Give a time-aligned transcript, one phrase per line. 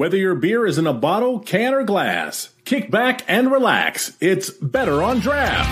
[0.00, 4.16] Whether your beer is in a bottle, can, or glass, kick back and relax.
[4.18, 5.68] It's better on draft.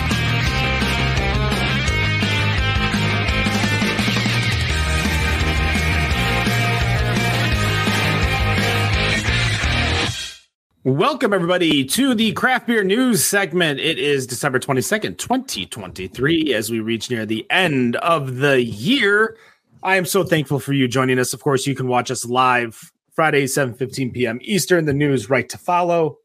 [10.83, 13.79] Welcome, everybody, to the craft beer news segment.
[13.79, 19.37] It is December 22nd, 2023, as we reach near the end of the year.
[19.81, 21.33] I am so thankful for you joining us.
[21.33, 24.39] Of course, you can watch us live Friday, 7 15 p.m.
[24.43, 24.85] Eastern.
[24.85, 26.19] The news right to follow.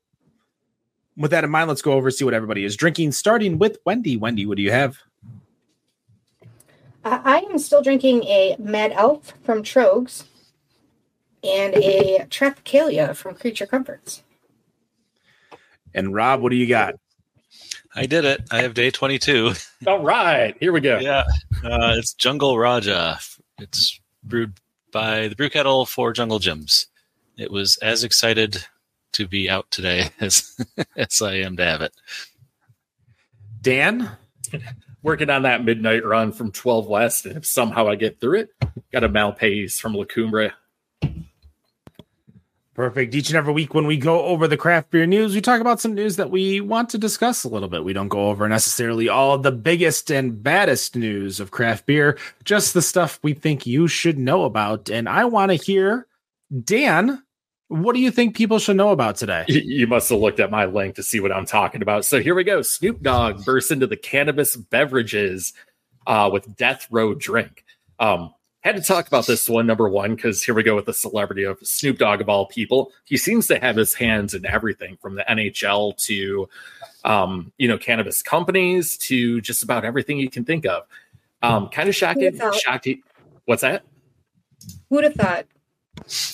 [1.16, 4.16] With that in mind, let's go over see what everybody is drinking, starting with Wendy.
[4.16, 4.98] Wendy, what do you have?
[7.04, 10.22] Uh, I am still drinking a Mad Elf from Tröegs
[11.42, 14.22] and a Tropicalia from Creature Comforts.
[15.94, 16.94] And Rob, what do you got?
[17.96, 18.42] I did it.
[18.52, 19.54] I have day 22.
[19.88, 20.98] All right, here we go.
[21.00, 21.24] Yeah.
[21.64, 23.18] Uh, it's Jungle Raja.
[23.58, 24.60] It's brewed
[24.94, 26.86] by the Brew Kettle for Jungle Gyms.
[27.36, 28.64] It was as excited
[29.12, 30.56] to be out today as
[30.96, 31.92] as I am to have it.
[33.60, 34.08] Dan,
[35.02, 38.50] working on that midnight run from 12 West, and if somehow I get through it,
[38.92, 40.54] got a Malpais from La Cumbre.
[42.74, 43.14] Perfect.
[43.14, 45.80] Each and every week when we go over the craft beer news, we talk about
[45.80, 47.84] some news that we want to discuss a little bit.
[47.84, 52.74] We don't go over necessarily all the biggest and baddest news of craft beer, just
[52.74, 54.90] the stuff we think you should know about.
[54.90, 56.08] And I want to hear,
[56.64, 57.22] Dan,
[57.68, 59.44] what do you think people should know about today?
[59.46, 62.04] You must have looked at my link to see what I'm talking about.
[62.04, 62.60] So here we go.
[62.62, 65.52] Snoop Dogg bursts into the cannabis beverages
[66.08, 67.64] uh, with Death Row Drink.
[68.00, 70.94] Um, had to talk about this one, number one, because here we go with the
[70.94, 72.92] celebrity of Snoop Dogg of all people.
[73.04, 76.48] He seems to have his hands in everything from the NHL to,
[77.04, 80.84] um, you know, cannabis companies to just about everything you can think of.
[81.42, 82.22] Um, kind of shocked.
[82.62, 82.84] Shocked.
[82.86, 83.02] He,
[83.44, 83.84] what's that?
[84.88, 85.46] Who'd have thought?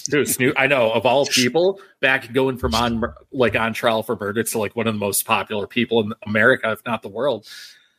[0.05, 0.55] Dude, Snoop.
[0.57, 4.59] I know of all people, back going from on like on trial for murder to
[4.59, 7.49] like one of the most popular people in America, if not the world.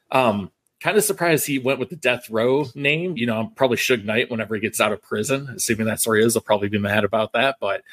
[0.09, 0.51] Um,
[0.81, 3.16] kind of surprised he went with the death row name.
[3.16, 5.47] You know, I'm probably Suge Knight whenever he gets out of prison.
[5.56, 7.57] Assuming that story is, I'll probably be mad about that.
[7.59, 7.83] But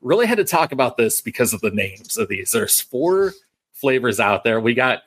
[0.00, 2.52] really had to talk about this because of the names of these.
[2.52, 3.32] There's four
[3.72, 4.60] flavors out there.
[4.60, 5.02] We got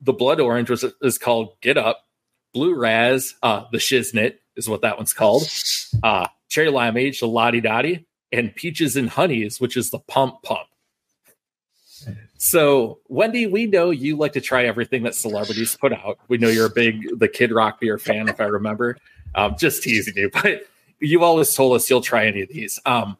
[0.00, 2.04] the blood orange, which is called Get Up.
[2.54, 5.42] Blue Raz, uh, the Shiznit is what that one's called.
[6.02, 10.66] Uh, cherry limeade, the Lodi Dodi, and peaches and honeys, which is the Pump Pump.
[12.38, 16.18] So, Wendy, we know you like to try everything that celebrities put out.
[16.28, 18.96] We know you're a big the Kid Rock beer fan, if I remember.
[19.34, 20.62] Um, just teasing you, but
[21.00, 22.78] you've always told us you'll try any of these.
[22.86, 23.18] Um,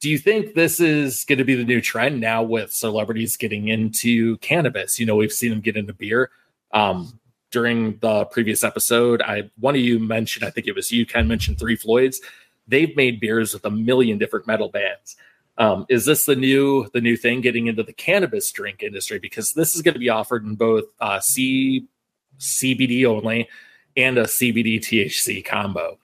[0.00, 3.68] do you think this is going to be the new trend now with celebrities getting
[3.68, 5.00] into cannabis?
[5.00, 6.30] You know, we've seen them get into beer.
[6.72, 7.18] Um,
[7.50, 11.26] during the previous episode, I one of you mentioned, I think it was you, Ken
[11.26, 12.20] mentioned Three Floyds.
[12.68, 15.16] They've made beers with a million different metal bands.
[15.58, 19.18] Um, is this the new the new thing getting into the cannabis drink industry?
[19.18, 21.86] Because this is going to be offered in both uh, C
[22.38, 23.48] CBD only
[23.96, 25.98] and a CBD THC combo.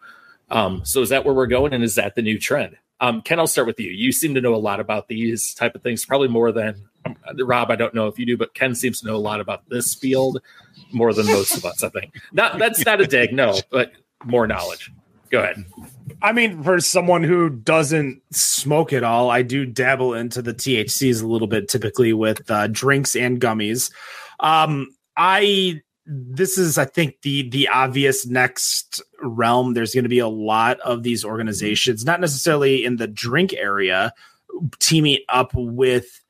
[0.51, 2.77] Um, so is that where we're going, and is that the new trend?
[3.01, 3.91] Um, Ken, I'll start with you.
[3.91, 7.17] You seem to know a lot about these type of things, probably more than um,
[7.39, 7.71] Rob.
[7.71, 9.95] I don't know if you do, but Ken seems to know a lot about this
[9.95, 10.41] field
[10.93, 11.83] more than most of us.
[11.83, 12.15] I think.
[12.33, 13.93] Not that's not a dig, no, but
[14.25, 14.91] more knowledge.
[15.31, 15.65] Go ahead.
[16.23, 21.23] I mean, for someone who doesn't smoke at all, I do dabble into the THCs
[21.23, 23.93] a little bit, typically with uh, drinks and gummies.
[24.41, 29.75] Um, I this is, I think, the the obvious next realm.
[29.75, 34.13] There's going to be a lot of these organizations, not necessarily in the drink area,
[34.79, 36.21] teaming up with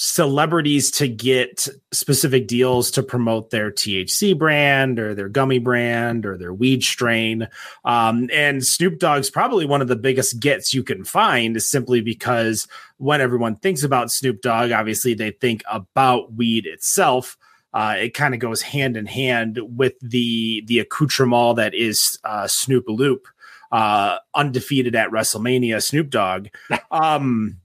[0.00, 6.38] celebrities to get specific deals to promote their THC brand or their gummy brand or
[6.38, 7.48] their weed strain.
[7.84, 12.00] Um, and Snoop Dogg's probably one of the biggest gets you can find is simply
[12.00, 17.36] because when everyone thinks about Snoop Dogg, obviously they think about weed itself.
[17.74, 22.46] Uh, it kind of goes hand in hand with the the accoutrement that is uh,
[22.46, 23.26] Snoop Loop,
[23.72, 26.48] uh, undefeated at WrestleMania, Snoop Dogg.
[26.90, 27.58] Um,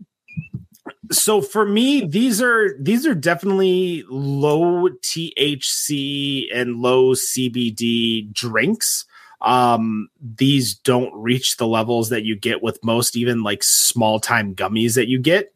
[1.12, 9.06] so for me these are these are definitely low thc and low cbd drinks.
[9.42, 14.56] Um these don't reach the levels that you get with most even like small time
[14.56, 15.54] gummies that you get.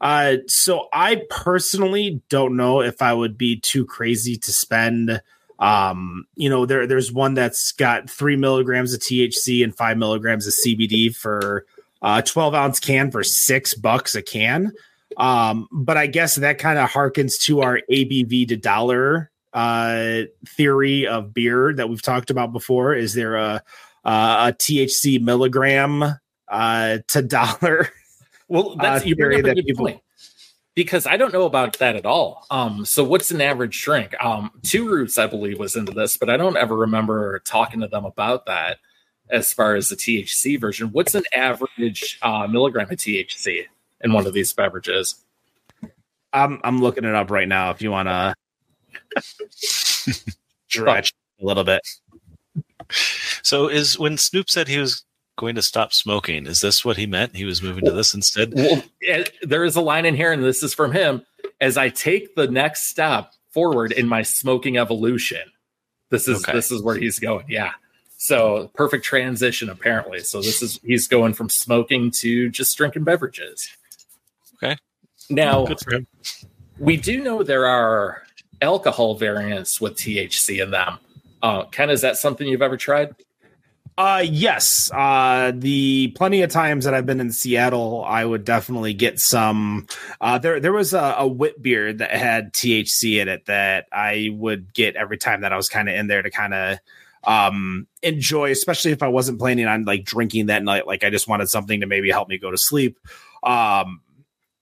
[0.00, 5.22] Uh so i personally don't know if i would be too crazy to spend
[5.58, 10.46] um you know there there's one that's got three milligrams of thc and five milligrams
[10.46, 11.64] of cbd for
[12.02, 14.72] uh 12 ounce can for six bucks a can
[15.16, 21.06] um, but I guess that kind of harkens to our ABV to dollar uh, theory
[21.06, 22.94] of beer that we've talked about before.
[22.94, 23.62] Is there a,
[24.04, 26.04] a THC milligram
[26.48, 27.90] uh, to dollar.
[28.48, 30.00] Well, that's uh, you bring theory a that good people- point.
[30.76, 32.46] Because I don't know about that at all.
[32.48, 34.14] Um, so what's an average drink?
[34.22, 37.88] Um, Two Roots, I believe, was into this, but I don't ever remember talking to
[37.88, 38.78] them about that
[39.30, 40.88] as far as the THC version.
[40.92, 43.64] What's an average uh, milligram of THC
[44.02, 45.16] in one of these beverages?
[46.32, 47.70] I'm I'm looking it up right now.
[47.70, 48.34] If you want to
[50.68, 51.82] stretch a little bit.
[53.42, 55.04] So is when Snoop said he was
[55.36, 57.36] going to stop smoking, is this what he meant?
[57.36, 58.54] He was moving to this instead?
[58.54, 58.82] Well,
[59.42, 61.24] there is a line in here, and this is from him.
[61.60, 65.42] As I take the next step forward in my smoking evolution,
[66.10, 66.52] this is Okay.
[66.52, 67.46] this is where he's going.
[67.48, 67.72] Yeah.
[68.16, 70.20] So perfect transition, apparently.
[70.20, 73.68] So this is he's going from smoking to just drinking beverages.
[74.54, 74.76] Okay.
[75.28, 76.06] Now Good for him.
[76.78, 78.22] we do know there are
[78.62, 80.98] alcohol variants with THC in them.
[81.42, 83.14] Uh, Ken, is that something you've ever tried?
[83.98, 84.90] Uh yes.
[84.92, 89.86] Uh the plenty of times that I've been in Seattle, I would definitely get some
[90.20, 94.30] uh there there was a, a wit beer that had THC in it that I
[94.32, 96.78] would get every time that I was kind of in there to kind of
[97.26, 100.86] um enjoy, especially if I wasn't planning on like drinking that night.
[100.86, 102.98] Like I just wanted something to maybe help me go to sleep.
[103.42, 104.00] Um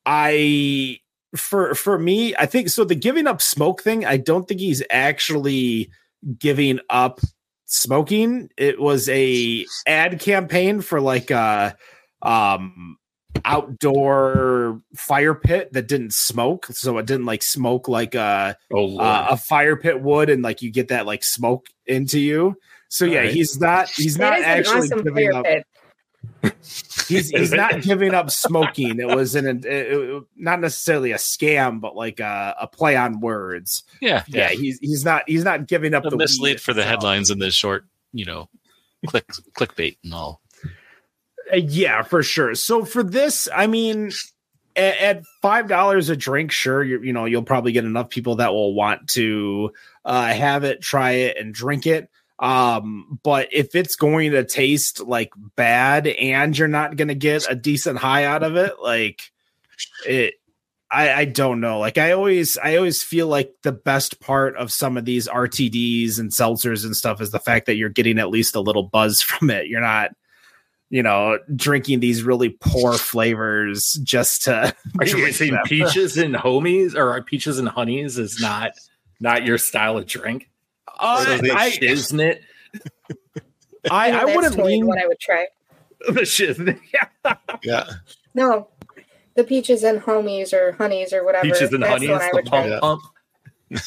[0.06, 0.98] I
[1.36, 4.82] for for me, I think so the giving up smoke thing, I don't think he's
[4.90, 5.90] actually
[6.38, 7.20] giving up
[7.66, 8.48] smoking.
[8.56, 11.76] It was a ad campaign for like a
[12.22, 12.96] um
[13.44, 19.26] outdoor fire pit that didn't smoke, so it didn't like smoke like a Oh, uh,
[19.30, 22.56] a fire pit would, and like you get that like smoke into you.
[22.88, 23.34] So yeah, Alright.
[23.34, 25.44] he's not he's That not actually awesome giving up.
[25.44, 25.66] pit.
[27.08, 28.98] He's he's not giving up smoking.
[28.98, 33.20] It was an it, it- not necessarily a scam, but like a, a play on
[33.20, 33.82] words.
[34.00, 36.90] Yeah, Yeah, he's he's not he's not giving up A the mislead for the itself.
[37.02, 38.48] headlines and the short, you know,
[39.06, 40.40] click clickbait and all.
[41.52, 42.54] Uh, yeah, for sure.
[42.54, 44.10] So for this, I mean,
[44.76, 48.36] at, at five dollars a drink, sure, you you know you'll probably get enough people
[48.36, 49.72] that will want to
[50.04, 52.10] uh, have it, try it, and drink it.
[52.38, 57.46] Um, but if it's going to taste like bad and you're not going to get
[57.48, 59.30] a decent high out of it, like
[60.06, 60.34] it.
[60.90, 61.80] I, I don't know.
[61.80, 66.20] Like I always, I always feel like the best part of some of these RTDs
[66.20, 69.20] and seltzers and stuff is the fact that you're getting at least a little buzz
[69.22, 69.66] from it.
[69.66, 70.10] You're not,
[70.90, 74.74] you know, drinking these really poor flavors just to.
[75.00, 78.72] Are you drink saying peaches and homies or peaches and honeys is not
[79.20, 80.48] not your style of drink?
[80.98, 82.40] Uh, So the I, shiznit,
[83.90, 84.86] I, I wouldn't totally lean.
[84.86, 85.46] what I would try.
[86.06, 87.34] the shiznit, yeah.
[87.62, 87.84] Yeah.
[88.34, 88.68] No,
[89.34, 91.44] the peaches and homies or honeys or whatever.
[91.44, 92.78] peaches and that's honeys, the one I the would pump try.
[92.80, 93.02] pump.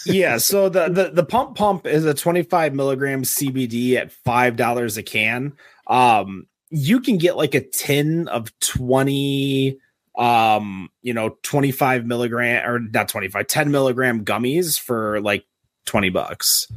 [0.06, 4.98] yeah so the, the the pump pump is a 25 milligram cbd at five dollars
[4.98, 5.54] a can
[5.86, 9.78] um you can get like a tin of 20
[10.18, 15.46] um you know 25 milligram or not 25 10 milligram gummies for like
[15.86, 16.68] 20 bucks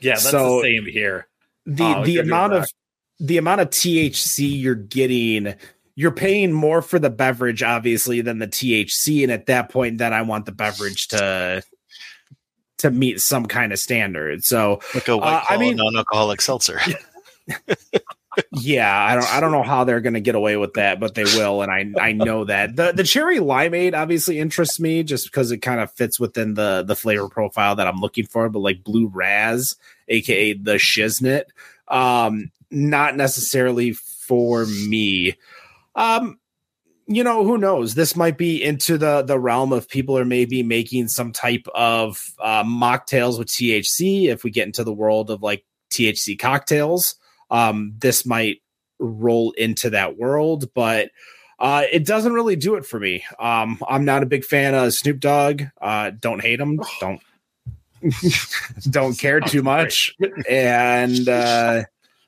[0.00, 1.26] Yeah, that's So- the same here.
[1.66, 2.66] the Oh, the amount of
[3.20, 5.54] the amount of THC you're getting,
[5.94, 9.22] you're paying more for the beverage, obviously, than the THC.
[9.22, 11.62] And at that point, then I want the beverage to
[12.78, 14.44] to meet some kind of standard.
[14.44, 16.80] So Like a white Uh, I mean- non-alcoholic seltzer.
[18.50, 21.24] yeah, I don't I don't know how they're gonna get away with that, but they
[21.24, 22.76] will, and I I know that.
[22.76, 26.82] The the cherry limeade obviously interests me just because it kind of fits within the
[26.86, 29.76] the flavor profile that I'm looking for, but like blue raz,
[30.08, 31.44] aka the shiznit,
[31.88, 35.36] um, not necessarily for me.
[35.94, 36.38] Um
[37.06, 40.62] you know who knows this might be into the the realm of people are maybe
[40.62, 45.42] making some type of uh, mocktails with thc if we get into the world of
[45.42, 47.16] like thc cocktails
[47.54, 48.62] um this might
[48.98, 51.10] roll into that world but
[51.58, 53.24] uh it doesn't really do it for me.
[53.38, 55.62] Um i'm not a big fan of snoop dogg.
[55.80, 56.80] Uh don't hate him.
[57.00, 57.20] Don't
[58.90, 60.14] don't care too much.
[60.48, 61.84] And uh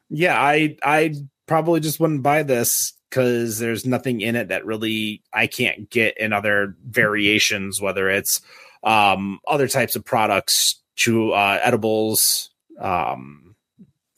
[0.08, 1.14] yeah i i
[1.46, 6.18] probably just wouldn't buy this because there's nothing in it that really I can't get
[6.18, 8.40] in other variations, whether it's
[8.82, 13.54] um, other types of products, chew uh, edibles, um,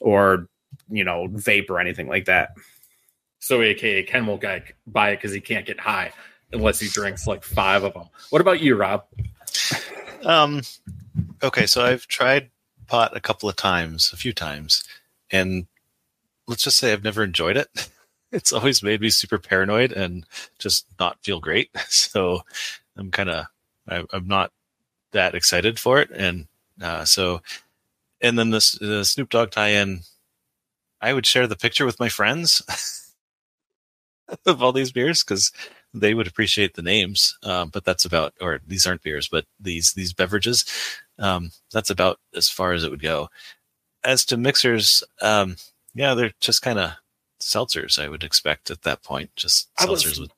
[0.01, 0.49] or
[0.91, 2.51] you know, vape or anything like that.
[3.41, 6.13] So, aka Ken will guy buy it because he can't get high
[6.53, 8.09] unless he drinks like five of them.
[8.31, 9.05] What about you, Rob?
[10.25, 10.63] Um,
[11.45, 12.51] okay, so I've tried
[12.89, 14.83] pot a couple of times, a few times,
[15.31, 15.69] and
[16.49, 17.69] let's just say I've never enjoyed it.
[18.31, 20.27] It's always made me super paranoid and
[20.59, 21.71] just not feel great.
[21.89, 22.43] So
[22.95, 23.47] I'm kind of,
[23.89, 24.53] I'm not
[25.13, 26.11] that excited for it.
[26.11, 26.47] And
[26.79, 27.41] uh, so,
[28.21, 30.01] and then this the Snoop Dogg tie-in,
[31.01, 32.63] I would share the picture with my friends.
[34.47, 35.53] of all these beers because
[35.95, 37.37] they would appreciate the names.
[37.43, 40.65] Um, but that's about, or these aren't beers, but these these beverages.
[41.19, 43.29] Um, that's about as far as it would go.
[44.05, 45.57] As to mixers, um,
[45.95, 46.93] yeah, they're just kind of
[47.41, 48.03] seltzers.
[48.03, 50.33] I would expect at that point, just I was- seltzers with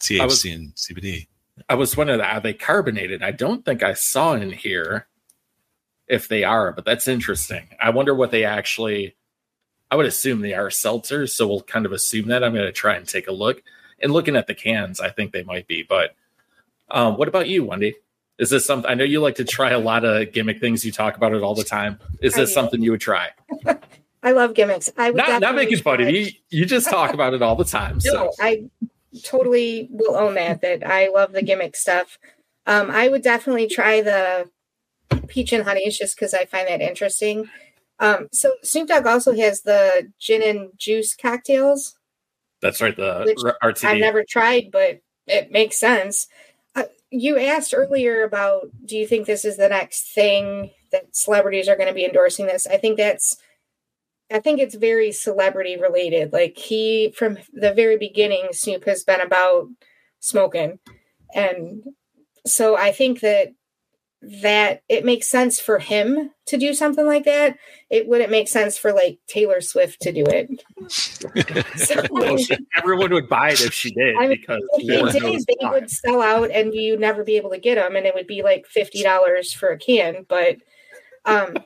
[0.00, 1.28] THC was- and CBD.
[1.68, 3.20] I was wondering, are they carbonated?
[3.20, 5.08] I don't think I saw in here
[6.06, 7.66] if they are, but that's interesting.
[7.80, 9.16] I wonder what they actually.
[9.90, 12.44] I would assume they are seltzers, so we'll kind of assume that.
[12.44, 13.62] I'm going to try and take a look.
[14.00, 15.82] And looking at the cans, I think they might be.
[15.82, 16.14] But
[16.90, 17.96] um, what about you, Wendy?
[18.38, 18.88] Is this something?
[18.88, 20.84] I know you like to try a lot of gimmick things.
[20.84, 21.98] You talk about it all the time.
[22.20, 23.30] Is this something you would try?
[24.22, 24.90] I love gimmicks.
[24.96, 26.30] I would Not, not making fun of you.
[26.50, 28.00] You just talk about it all the time.
[28.00, 28.64] So No, I
[29.24, 30.60] totally will own that.
[30.60, 32.18] That I love the gimmick stuff.
[32.66, 34.50] Um, I would definitely try the
[35.26, 37.48] peach and honeys just because I find that interesting.
[38.00, 41.96] Um, so Snoop Dogg also has the gin and juice cocktails.
[42.60, 42.96] that's right.
[42.96, 43.84] The RTD.
[43.84, 46.28] I've never tried, but it makes sense.
[46.74, 51.68] Uh, you asked earlier about do you think this is the next thing that celebrities
[51.68, 52.66] are going to be endorsing this?
[52.66, 53.36] I think that's
[54.30, 56.32] I think it's very celebrity related.
[56.32, 59.68] Like he from the very beginning Snoop has been about
[60.20, 60.78] smoking.
[61.34, 61.82] And
[62.46, 63.48] so I think that
[64.20, 67.56] that it makes sense for him to do something like that.
[67.88, 70.64] It wouldn't make sense for like Taylor Swift to do it.
[71.76, 75.12] So, Well, she- everyone would buy it if she did I mean, because if Lord
[75.12, 78.06] they did, they would sell out and you'd never be able to get them and
[78.06, 80.56] it would be like $50 for a can but
[81.24, 81.56] um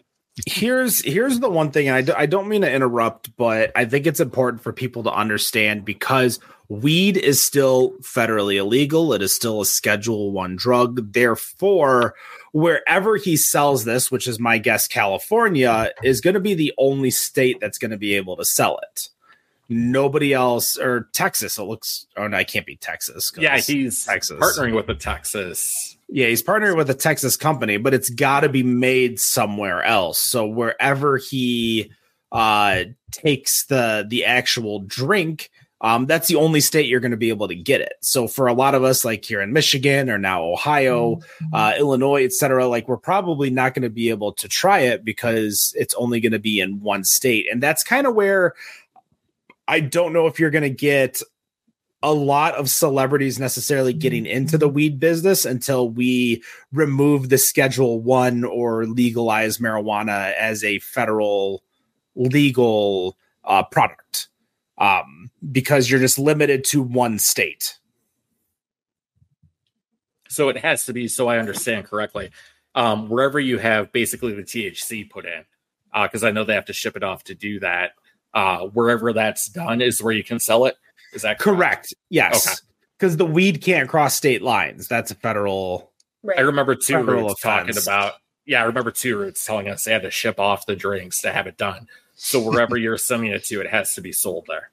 [0.47, 4.07] here's here's the one thing and I, I don't mean to interrupt but i think
[4.07, 9.61] it's important for people to understand because weed is still federally illegal it is still
[9.61, 12.15] a schedule one drug therefore
[12.53, 17.11] wherever he sells this which is my guess california is going to be the only
[17.11, 19.09] state that's going to be able to sell it
[19.69, 23.33] nobody else or texas it looks oh no i can't be Texas.
[23.39, 24.39] yeah, he's Texas.
[24.39, 25.97] partnering with the Texas.
[26.09, 30.23] yeah, he's partnering with a Texas company, but it's got to be made somewhere else.
[30.23, 31.91] So wherever he
[32.33, 35.51] uh, takes the the actual drink,
[35.83, 37.95] um, that's the only state you're going to be able to get it.
[38.01, 41.19] So for a lot of us, like here in Michigan or now Ohio,
[41.53, 45.75] uh, Illinois, etc., like we're probably not going to be able to try it because
[45.77, 48.55] it's only going to be in one state, and that's kind of where
[49.67, 51.21] I don't know if you're going to get
[52.03, 58.01] a lot of celebrities necessarily getting into the weed business until we remove the schedule
[58.01, 61.63] one or legalize marijuana as a federal
[62.17, 64.29] legal uh, product
[64.83, 67.79] um, because you're just limited to one state
[70.29, 72.31] So it has to be, so I understand correctly,
[72.75, 75.45] um, wherever you have basically the THC put in,
[76.03, 77.93] because I know they have to ship it off to do that.
[78.35, 80.77] Uh, wherever that's done is where you can sell it.
[81.13, 81.59] Is that correct?
[81.59, 82.57] correct yes Okay.
[82.99, 86.39] because the weed can't cross state lines that's a federal right.
[86.39, 88.15] I remember Two Federal Roots talking about.
[88.47, 91.31] Yeah, I remember Two Roots telling us they had to ship off the drinks to
[91.33, 91.87] have it done.
[92.15, 94.72] So wherever you're sending it to, it has to be sold there.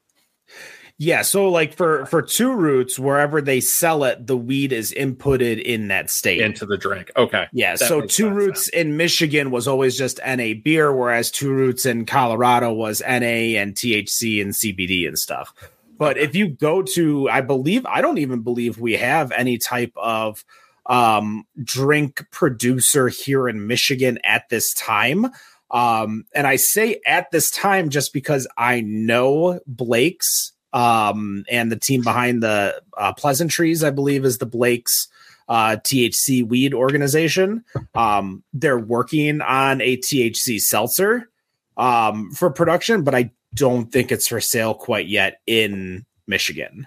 [1.00, 5.60] Yeah so like for for two roots wherever they sell it the weed is inputted
[5.60, 7.12] in that state into the drink.
[7.16, 7.48] Okay.
[7.52, 11.86] Yeah, That so Two Roots in Michigan was always just NA beer, whereas Two Roots
[11.86, 15.54] in Colorado was NA and THC and CBD and stuff.
[15.98, 19.92] But if you go to, I believe, I don't even believe we have any type
[19.98, 20.46] of
[20.86, 25.28] um, drink producer here in Michigan at this time.
[25.72, 31.80] Um, and I say at this time just because I know Blake's um, and the
[31.80, 35.08] team behind the uh, Pleasantries, I believe, is the Blake's
[35.48, 37.64] uh, THC weed organization.
[37.96, 41.30] Um, they're working on a THC seltzer
[41.78, 46.86] um, for production, but I don't think it's for sale quite yet in Michigan.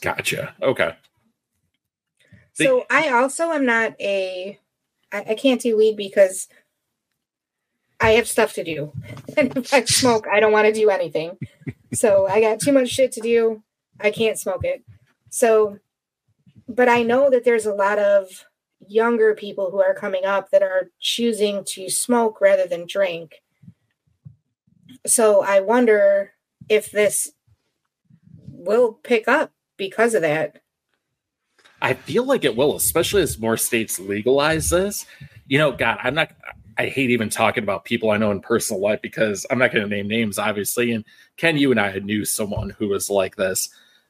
[0.00, 0.54] Gotcha.
[0.60, 0.94] Okay.
[2.52, 4.58] So I also am not a
[5.10, 6.48] I, I can't do weed because
[8.00, 8.92] I have stuff to do.
[9.36, 11.38] And if I smoke, I don't want to do anything.
[11.94, 13.62] So I got too much shit to do.
[14.00, 14.84] I can't smoke it.
[15.30, 15.78] So
[16.68, 18.46] but I know that there's a lot of
[18.86, 23.42] younger people who are coming up that are choosing to smoke rather than drink.
[25.06, 26.32] So I wonder
[26.68, 27.32] if this
[28.48, 30.62] will pick up because of that.
[31.82, 35.04] I feel like it will, especially as more states legalize this.
[35.46, 36.30] You know, God, I'm not.
[36.78, 39.84] I hate even talking about people I know in personal life because I'm not going
[39.88, 40.92] to name names, obviously.
[40.92, 41.04] And
[41.36, 43.68] Ken, you and I had knew someone who was like this.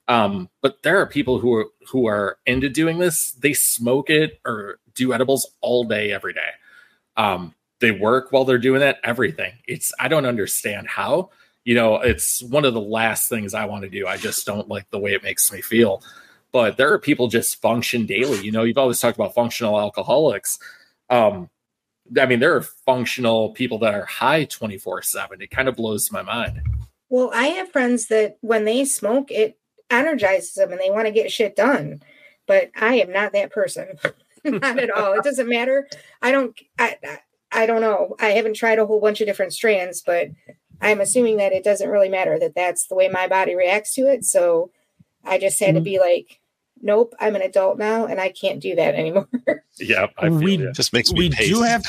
[0.09, 3.33] Um, but there are people who are who are into doing this.
[3.33, 6.51] They smoke it or do edibles all day, every day.
[7.17, 8.99] Um, they work while they're doing that.
[9.05, 9.53] Everything.
[9.67, 11.31] It's I don't understand how
[11.65, 14.07] You know, it's one of the last things I want to do.
[14.07, 16.03] I just don't like the way it makes me feel.
[16.53, 18.41] But there are people just function daily.
[18.45, 20.59] You know, you've always talked about functional alcoholics.
[21.11, 21.51] Um,
[22.21, 25.41] I mean, there are functional people that are high 24 7.
[25.41, 26.63] It kind of blows my mind.
[27.09, 29.59] Well, I have friends that when they smoke, it
[29.91, 32.03] energizes them and they want to get shit done.
[32.47, 33.99] But I am not that person.
[34.45, 35.15] not at all.
[35.15, 35.89] It doesn't matter.
[36.21, 36.99] I don't, I,
[37.51, 38.17] I, don't know.
[38.21, 40.29] I haven't tried a whole bunch of different strands, but
[40.81, 44.03] I'm assuming that it doesn't really matter that that's the way my body reacts to
[44.03, 44.25] it.
[44.25, 44.71] So
[45.25, 45.77] I just had mm-hmm.
[45.77, 46.41] to be like,
[46.85, 49.29] nope, I'm an adult now and I can't do that anymore.
[49.79, 51.49] yeah, I feel we just makes me we pace.
[51.49, 51.85] do have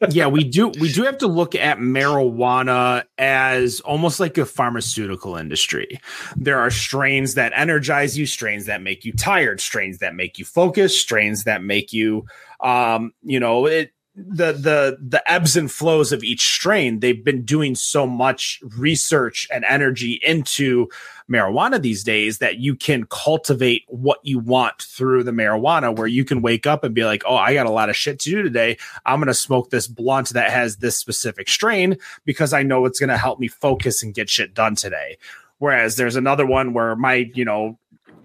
[0.10, 5.36] yeah, we do we do have to look at marijuana as almost like a pharmaceutical
[5.36, 6.00] industry.
[6.36, 10.44] There are strains that energize you, strains that make you tired, strains that make you
[10.44, 12.26] focus, strains that make you
[12.60, 17.44] um, you know, it the the the ebbs and flows of each strain they've been
[17.44, 20.88] doing so much research and energy into
[21.30, 26.24] marijuana these days that you can cultivate what you want through the marijuana where you
[26.24, 28.42] can wake up and be like oh i got a lot of shit to do
[28.42, 32.86] today i'm going to smoke this blunt that has this specific strain because i know
[32.86, 35.18] it's going to help me focus and get shit done today
[35.58, 37.78] whereas there's another one where my you know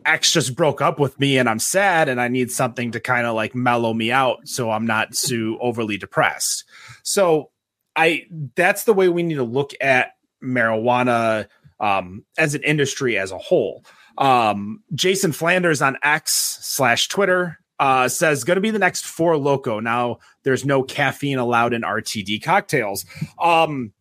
[0.06, 3.26] ex just broke up with me and I'm sad and I need something to kind
[3.26, 6.66] of like mellow me out so I'm not too overly depressed.
[7.04, 7.52] So
[7.96, 11.48] I that's the way we need to look at marijuana
[11.84, 13.84] um, as an industry as a whole.
[14.18, 19.34] Um, Jason Flanders on X slash Twitter uh, says going to be the next Four
[19.34, 19.84] Loko.
[19.84, 23.06] Now there's no caffeine allowed in RTD cocktails.
[23.42, 23.92] Um,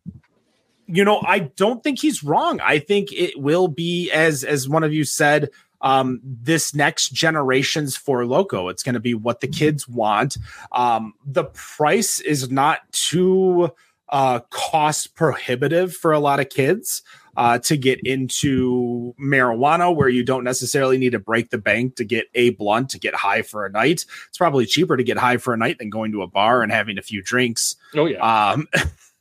[0.87, 2.61] you know, I don't think he's wrong.
[2.61, 5.49] I think it will be as as one of you said
[5.81, 8.71] um, this next generation's Four Loko.
[8.71, 10.37] It's going to be what the kids want.
[10.71, 13.71] Um, the price is not too
[14.09, 17.01] uh, cost prohibitive for a lot of kids.
[17.35, 22.03] Uh, to get into marijuana where you don't necessarily need to break the bank to
[22.03, 24.05] get a blunt to get high for a night.
[24.27, 26.71] It's probably cheaper to get high for a night than going to a bar and
[26.71, 27.75] having a few drinks.
[27.95, 28.51] Oh yeah.
[28.51, 28.67] Um,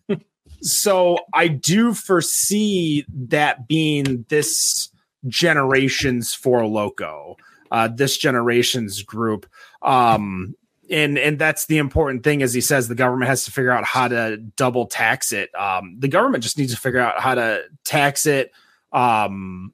[0.60, 4.90] so I do foresee that being this
[5.26, 7.36] generation's Four Loko,
[7.70, 9.46] uh, this generation's group.
[9.80, 10.54] Um,
[10.92, 13.84] and and that's the important thing, as he says, the government has to figure out
[13.84, 15.50] how to double tax it.
[15.54, 18.52] Um, the government just needs to figure out how to tax it.
[18.92, 19.72] Um,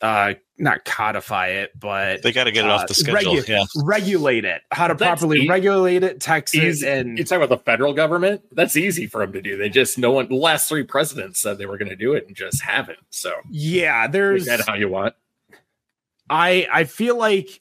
[0.00, 3.34] uh, not codify it, but they got to get it uh, off the schedule.
[3.34, 3.64] Regu- yeah.
[3.82, 7.50] Regulate it, how to That's properly e- regulate it, tax it, and you talk about
[7.50, 8.42] the federal government.
[8.52, 9.58] That's easy for them to do.
[9.58, 10.28] They just no one.
[10.28, 12.98] The last three presidents said they were going to do it and just haven't.
[13.10, 15.14] So yeah, there's that how you want.
[16.30, 17.60] I I feel like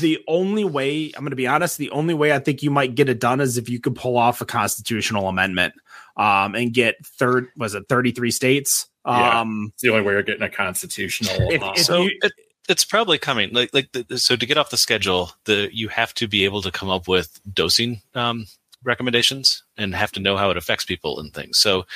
[0.00, 2.94] the only way I'm going to be honest, the only way I think you might
[2.94, 5.74] get it done is if you could pull off a constitutional amendment
[6.16, 10.22] um, and get third was it 33 states yeah, um, it's the only way you're
[10.22, 11.34] getting a constitutional.
[11.50, 12.32] If, if so you, it,
[12.68, 13.52] it's probably coming.
[13.52, 16.62] Like like the, so to get off the schedule, the you have to be able
[16.62, 18.46] to come up with dosing um,
[18.82, 21.58] recommendations and have to know how it affects people and things.
[21.58, 21.86] So,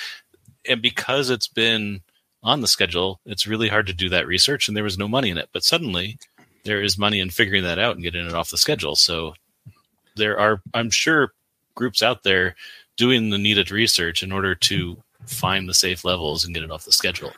[0.68, 2.02] and because it's been
[2.42, 5.30] on the schedule, it's really hard to do that research, and there was no money
[5.30, 5.48] in it.
[5.52, 6.18] But suddenly,
[6.64, 8.96] there is money in figuring that out and getting it off the schedule.
[8.96, 9.34] So,
[10.16, 11.32] there are, I'm sure,
[11.74, 12.56] groups out there
[12.96, 16.84] doing the needed research in order to find the safe levels and get it off
[16.84, 17.32] the schedule.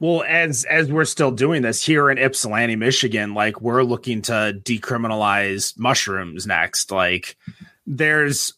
[0.00, 4.58] Well, as as we're still doing this here in Ypsilanti, Michigan, like we're looking to
[4.62, 6.90] decriminalize mushrooms next.
[6.90, 7.36] Like
[7.86, 8.54] there's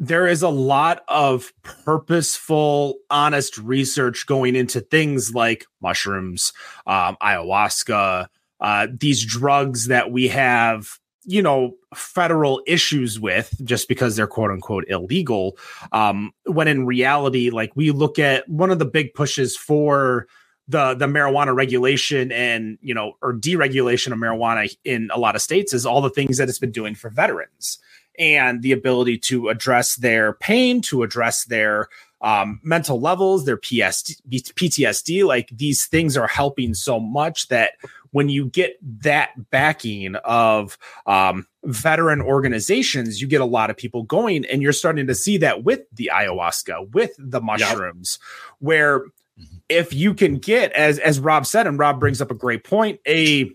[0.00, 6.52] there is a lot of purposeful, honest research going into things like mushrooms,
[6.88, 8.26] um, ayahuasca,
[8.62, 14.50] uh, these drugs that we have you know federal issues with just because they're quote
[14.50, 15.56] unquote illegal
[15.92, 20.26] um when in reality like we look at one of the big pushes for
[20.66, 25.42] the the marijuana regulation and you know or deregulation of marijuana in a lot of
[25.42, 27.78] states is all the things that it's been doing for veterans
[28.18, 31.88] and the ability to address their pain to address their
[32.22, 37.72] um, mental levels their PS- ptsd like these things are helping so much that
[38.12, 44.02] when you get that backing of um, veteran organizations, you get a lot of people
[44.04, 48.56] going, and you're starting to see that with the ayahuasca, with the mushrooms, yep.
[48.58, 49.56] where mm-hmm.
[49.68, 53.00] if you can get, as as Rob said, and Rob brings up a great point,
[53.06, 53.50] a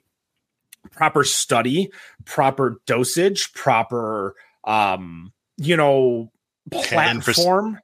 [0.91, 1.91] proper study,
[2.25, 6.31] proper dosage, proper um, you know,
[6.71, 7.79] platform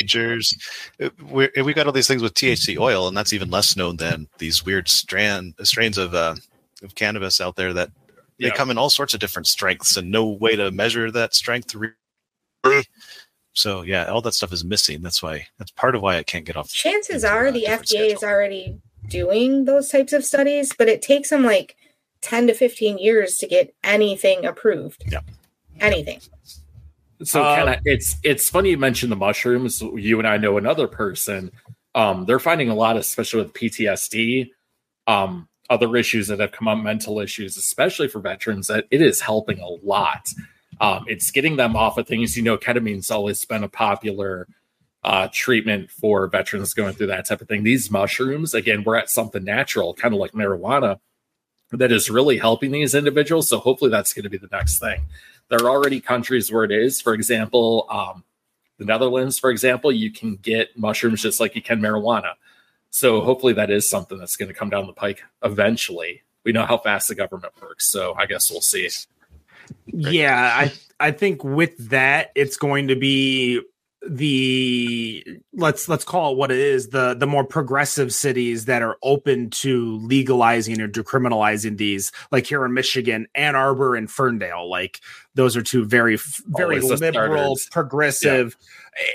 [0.00, 0.56] majors.
[1.00, 3.96] Uh, we we got all these things with THC oil, and that's even less known
[3.96, 6.36] than these weird strand strains of uh,
[6.82, 7.90] of cannabis out there that
[8.38, 11.74] they come in all sorts of different strengths and no way to measure that strength.
[13.52, 15.02] So yeah, all that stuff is missing.
[15.02, 16.70] That's why that's part of why I can't get off.
[16.70, 20.88] Chances into, are uh, the different FDA is already doing those types of studies, but
[20.88, 21.76] it takes them like
[22.22, 25.04] 10 to 15 years to get anything approved.
[25.10, 25.20] Yeah.
[25.80, 26.20] Anything.
[27.22, 29.80] So kind it's it's funny you mentioned the mushrooms.
[29.82, 31.50] You and I know another person.
[31.94, 34.50] Um, they're finding a lot, especially with PTSD,
[35.06, 39.20] um, other issues that have come up, mental issues, especially for veterans, that it is
[39.20, 40.28] helping a lot.
[40.80, 42.36] Um, it's getting them off of things.
[42.36, 44.46] You know, ketamine's always been a popular
[45.02, 47.64] uh, treatment for veterans going through that type of thing.
[47.64, 50.98] These mushrooms, again, we're at something natural, kind of like marijuana,
[51.72, 53.48] that is really helping these individuals.
[53.48, 55.02] So hopefully that's going to be the next thing.
[55.50, 57.00] There are already countries where it is.
[57.00, 58.24] For example, um,
[58.78, 62.34] the Netherlands, for example, you can get mushrooms just like you can marijuana.
[62.90, 66.22] So hopefully that is something that's going to come down the pike eventually.
[66.44, 68.88] We know how fast the government works, so I guess we'll see.
[69.86, 73.60] Yeah, I I think with that it's going to be
[74.08, 78.96] the let's let's call it what it is the the more progressive cities that are
[79.02, 85.00] open to legalizing or decriminalizing these like here in Michigan Ann Arbor and Ferndale like
[85.34, 88.56] those are two very very Always liberal progressive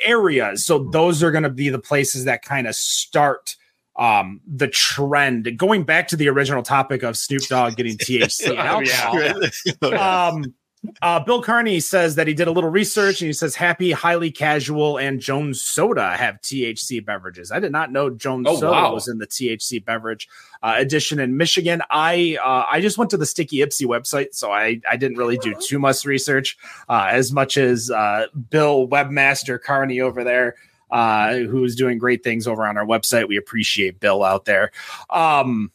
[0.04, 0.66] areas.
[0.66, 3.56] So those are going to be the places that kind of start
[3.98, 5.58] um the trend.
[5.58, 8.60] Going back to the original topic of Snoop Dogg getting THC and
[9.82, 10.28] Oh, yeah.
[10.28, 10.54] um
[11.02, 14.32] uh, Bill Carney says that he did a little research and he says Happy, Highly
[14.32, 17.52] Casual, and Jones Soda have THC beverages.
[17.52, 18.94] I did not know Jones Oh, Soda wow.
[18.94, 20.28] was in the THC beverage
[20.64, 21.82] uh, edition in Michigan.
[21.90, 25.38] I uh, I just went to the Sticky Ipsy website, so I I didn't really
[25.38, 26.58] do too much research
[26.90, 30.56] uh, as much as uh, Bill Webmaster Carney over there.
[30.92, 33.28] Uh, who's doing great things over on our website.
[33.28, 34.72] We appreciate Bill out there.
[35.10, 35.72] Um,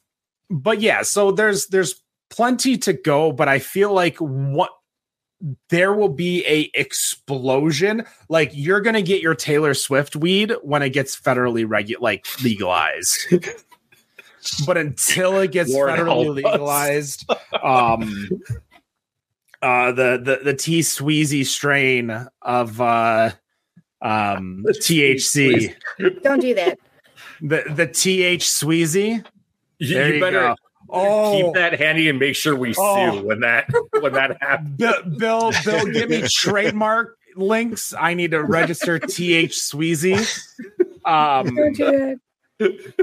[0.49, 4.71] but yeah, so there's there's plenty to go, but I feel like what
[5.69, 8.05] there will be a explosion.
[8.29, 13.19] Like you're gonna get your Taylor Swift weed when it gets federally regu- like legalized.
[14.67, 17.31] but until it gets Lord federally legalized,
[17.63, 18.29] um
[19.63, 22.11] uh the the the T Sweezy strain
[22.43, 23.31] of uh
[24.03, 25.75] um THC.
[26.23, 26.79] Don't do that.
[27.41, 29.25] The the TH Sweezy.
[29.79, 30.55] You, There you you better go.
[30.93, 33.13] Oh, keep that handy and make sure we Oh.
[33.21, 33.69] sue when that
[34.01, 34.77] when that happens.
[34.77, 37.95] Bill, Bill, Bill, give me trademark links.
[37.99, 40.17] I need to register TH Sweezy.
[41.05, 42.19] Um, Don't do
[42.59, 43.01] that.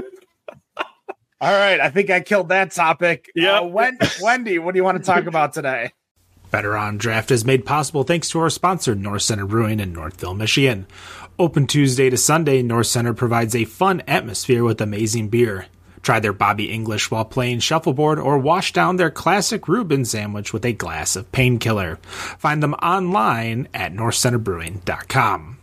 [1.40, 3.30] all right, I think I killed that topic.
[3.34, 5.92] Yeah, Uh, Wen- Wendy, what do you want to talk about today?
[6.50, 10.34] Better on Draft is made possible thanks to our sponsor, North Center Brewing in Northville,
[10.34, 10.86] Michigan.
[11.38, 15.66] Open Tuesday to Sunday, North Center provides a fun atmosphere with amazing beer.
[16.08, 20.64] Try their Bobby English while playing shuffleboard or wash down their classic Reuben sandwich with
[20.64, 21.96] a glass of painkiller.
[22.38, 25.58] Find them online at northcenterbrewing.com.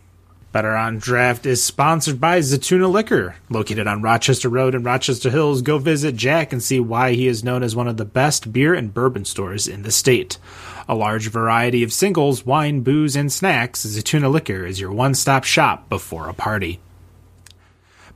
[0.52, 3.34] Better on Draft is sponsored by Zetouna Liquor.
[3.50, 7.42] Located on Rochester Road in Rochester Hills, go visit Jack and see why he is
[7.42, 10.38] known as one of the best beer and bourbon stores in the state.
[10.88, 15.42] A large variety of singles, wine, booze, and snacks, Zetouna Liquor is your one stop
[15.42, 16.78] shop before a party.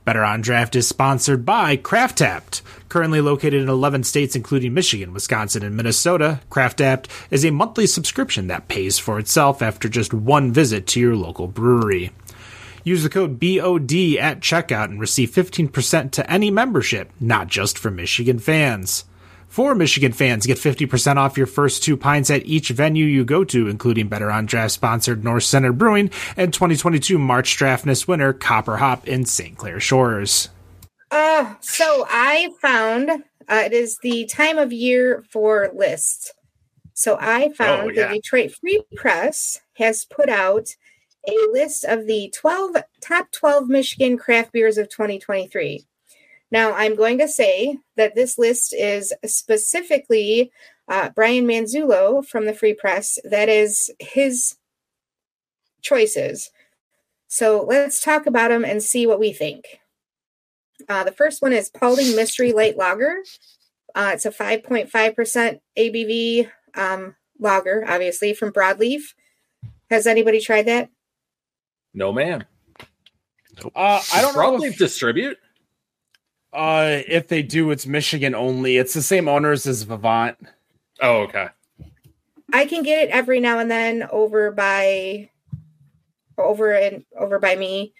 [0.03, 2.61] Better on Draft is sponsored by Craftapped.
[2.89, 8.47] Currently located in 11 states, including Michigan, Wisconsin, and Minnesota, Craftapped is a monthly subscription
[8.47, 12.11] that pays for itself after just one visit to your local brewery.
[12.83, 17.91] Use the code BOD at checkout and receive 15% to any membership, not just for
[17.91, 19.05] Michigan fans.
[19.51, 23.43] For Michigan fans, get 50% off your first two pints at each venue you go
[23.43, 28.77] to, including Better on Draft sponsored North Center Brewing and 2022 March Draftness winner Copper
[28.77, 29.57] Hop in St.
[29.57, 30.47] Clair Shores.
[31.11, 36.31] Uh, so I found uh, it is the time of year for lists.
[36.93, 38.07] So I found Oh, yeah.
[38.07, 40.77] the Detroit Free Press has put out
[41.27, 45.85] a list of the 12 top 12 Michigan craft beers of 2023.
[46.51, 50.51] Now, I'm going to say that this list is specifically
[50.87, 53.17] uh, Brian Manzullo from the Free Press.
[53.23, 54.57] That is his
[55.81, 56.51] choices.
[57.27, 59.79] So let's talk about them and see what we think.
[60.89, 63.19] Uh, the first one is Paulding Mystery Light Lager.
[63.95, 69.13] Uh, it's a 5.5% ABV um, lager, obviously, from Broadleaf.
[69.89, 70.89] Has anybody tried that?
[71.93, 72.43] No ma'am.
[73.75, 75.37] Uh, I don't know Probably if, distribute.
[76.53, 78.77] Uh, if they do, it's Michigan only.
[78.77, 80.37] It's the same owners as Vivant.
[81.01, 81.49] Oh, okay.
[82.53, 85.29] I can get it every now and then over by
[86.37, 87.93] over and over by me.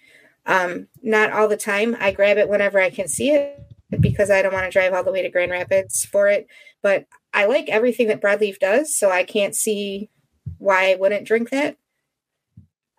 [0.44, 1.96] Um, not all the time.
[2.00, 3.58] I grab it whenever I can see it
[4.00, 6.46] because I don't want to drive all the way to Grand Rapids for it.
[6.82, 10.10] But I like everything that Broadleaf does, so I can't see
[10.58, 11.76] why I wouldn't drink that.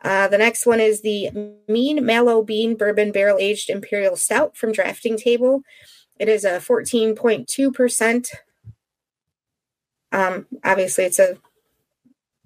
[0.03, 1.29] Uh, the next one is the
[1.67, 5.63] Mean Mallow Bean Bourbon Barrel Aged Imperial Stout from Drafting Table.
[6.19, 8.29] It is a 14.2%.
[10.11, 11.37] Um, obviously, it's a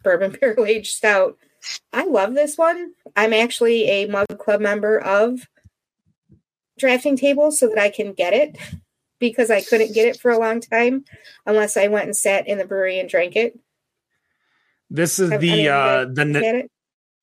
[0.04, 1.38] bourbon barrel aged stout.
[1.92, 2.94] I love this one.
[3.16, 5.48] I'm actually a Mug Club member of
[6.78, 8.58] Drafting Table so that I can get it
[9.20, 11.04] because I couldn't get it for a long time
[11.46, 13.60] unless I went and sat in the brewery and drank it.
[14.90, 16.70] This is the uh the?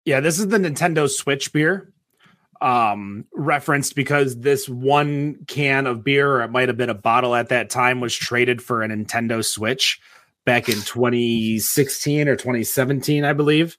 [0.04, 1.90] Yeah, this is the Nintendo Switch beer.
[2.60, 7.34] Um, referenced because this one can of beer, or it might have been a bottle
[7.34, 10.00] at that time, was traded for a Nintendo Switch
[10.44, 13.76] back in 2016 or 2017, I believe.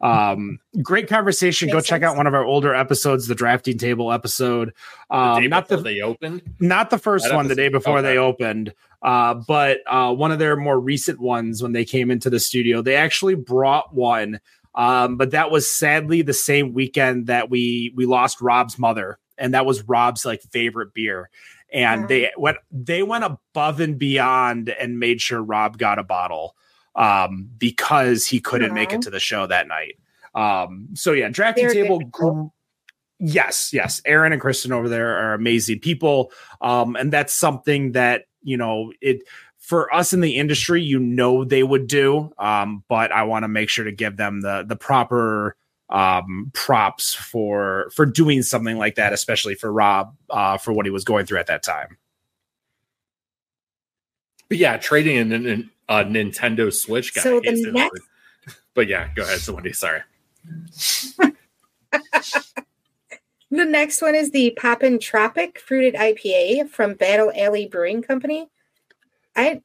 [0.00, 1.68] Um, great conversation.
[1.68, 2.10] Go Makes check sense.
[2.12, 4.72] out one of our older episodes, the drafting table episode.
[5.10, 6.42] The Um, day not the they opened.
[6.60, 7.78] not the first That one the day episode?
[7.78, 12.10] before they opened uh, but uh, one of their more recent ones when they came
[12.10, 14.40] into the studio they actually brought one
[14.74, 19.54] um, but that was sadly the same weekend that we we lost rob's mother and
[19.54, 21.30] that was rob's like favorite beer
[21.72, 22.08] and Mhm.
[22.08, 26.56] they went they went above and beyond and made sure rob got a bottle
[26.96, 29.96] um, because he couldn't make it to the show that night
[30.34, 32.42] um, so yeah drafting They're table gr-
[33.20, 34.02] Yes, yes.
[34.04, 36.32] Aaron and Kristen over there are amazing people.
[36.60, 39.22] Um, and that's something that, you know, it
[39.64, 42.32] for us in the industry, you know they would do.
[42.38, 45.56] Um, but I want to make sure to give them the the proper
[45.88, 50.90] um props for for doing something like that, especially for Rob, uh, for what he
[50.90, 51.96] was going through at that time.
[54.48, 57.22] But yeah, trading in in a Nintendo Switch guy.
[57.22, 57.72] So the hates it.
[57.72, 58.00] next-
[58.74, 59.72] But yeah, go ahead, so Wendy.
[59.72, 60.00] Sorry.
[63.50, 68.48] The next one is the Poppin' Tropic Fruited IPA from Battle Alley Brewing Company.
[69.36, 69.60] I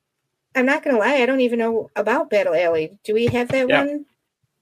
[0.55, 2.97] I'm not gonna lie, I don't even know about Battle Alley.
[3.03, 3.85] Do we have that Yeah.
[3.85, 4.05] one?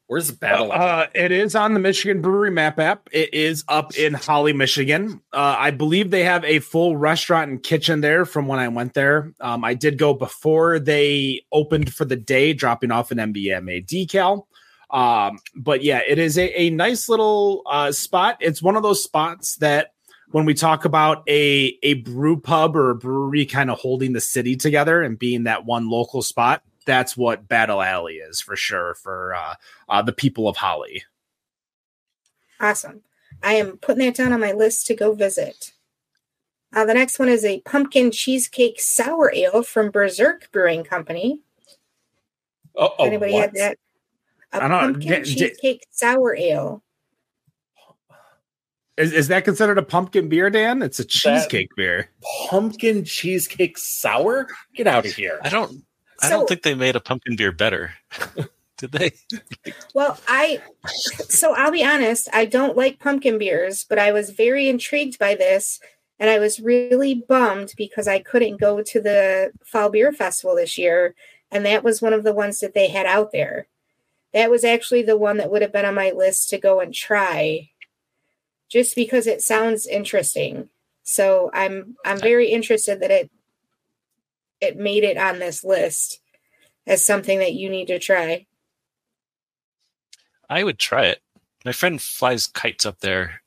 [0.08, 0.72] Where's Battle?
[0.72, 3.10] Uh, it is on the Michigan Brewery Map app.
[3.12, 5.20] It is up in Holly, Michigan.
[5.34, 8.93] Uh, I believe they have a full restaurant and kitchen there from when I went
[8.93, 9.34] there.
[9.41, 14.46] Um, I did go before they opened for the day, dropping off an MBMA decal.
[14.91, 18.38] Um, but yeah, it is a, a nice little uh, spot.
[18.39, 19.91] It's one of those spots that
[20.32, 24.22] when we talk about a a brew pub or a brewery kind of holding the
[24.22, 28.96] city together and being that one local spot, that's what Battle Alley is for sure
[28.96, 29.56] for uh,
[29.90, 31.04] uh, the people of Holly.
[32.60, 33.02] Awesome.
[33.44, 35.74] I am putting that down on my list to go visit.
[36.76, 41.42] Uh, the next one is a pumpkin cheesecake sour ale from Berserk Brewing Company.
[42.76, 43.42] oh, oh, Anybody what?
[43.42, 43.78] had that?
[44.54, 46.84] A I don't- pumpkin di- di- cheesecake sour ale.
[48.98, 50.82] Is, is that considered a pumpkin beer, Dan?
[50.82, 52.10] It's a cheesecake beer.
[52.50, 54.48] Pumpkin cheesecake sour?
[54.74, 55.40] Get out of here.
[55.44, 55.84] I don't.
[56.22, 57.94] I So- don't think they made a pumpkin beer better.
[58.78, 59.12] Did they?
[59.96, 60.62] Well, I
[61.30, 65.34] so I'll be honest, I don't like pumpkin beers, but I was very intrigued by
[65.34, 65.80] this
[66.20, 70.78] and I was really bummed because I couldn't go to the Fall Beer Festival this
[70.78, 71.16] year
[71.52, 73.68] and that was one of the ones that they had out there.
[74.32, 76.94] That was actually the one that would have been on my list to go and
[76.94, 77.72] try
[78.70, 80.70] just because it sounds interesting.
[81.04, 83.32] So I'm I'm very interested that it
[84.60, 86.20] it made it on this list
[86.86, 88.46] as something that you need to try.
[90.50, 91.20] I would try it.
[91.66, 93.42] My friend flies kites up there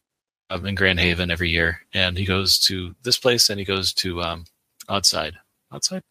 [0.51, 3.93] um, in Grand Haven every year, and he goes to this place and he goes
[3.95, 4.45] to um,
[4.89, 5.35] Outside.
[5.73, 6.03] Outside?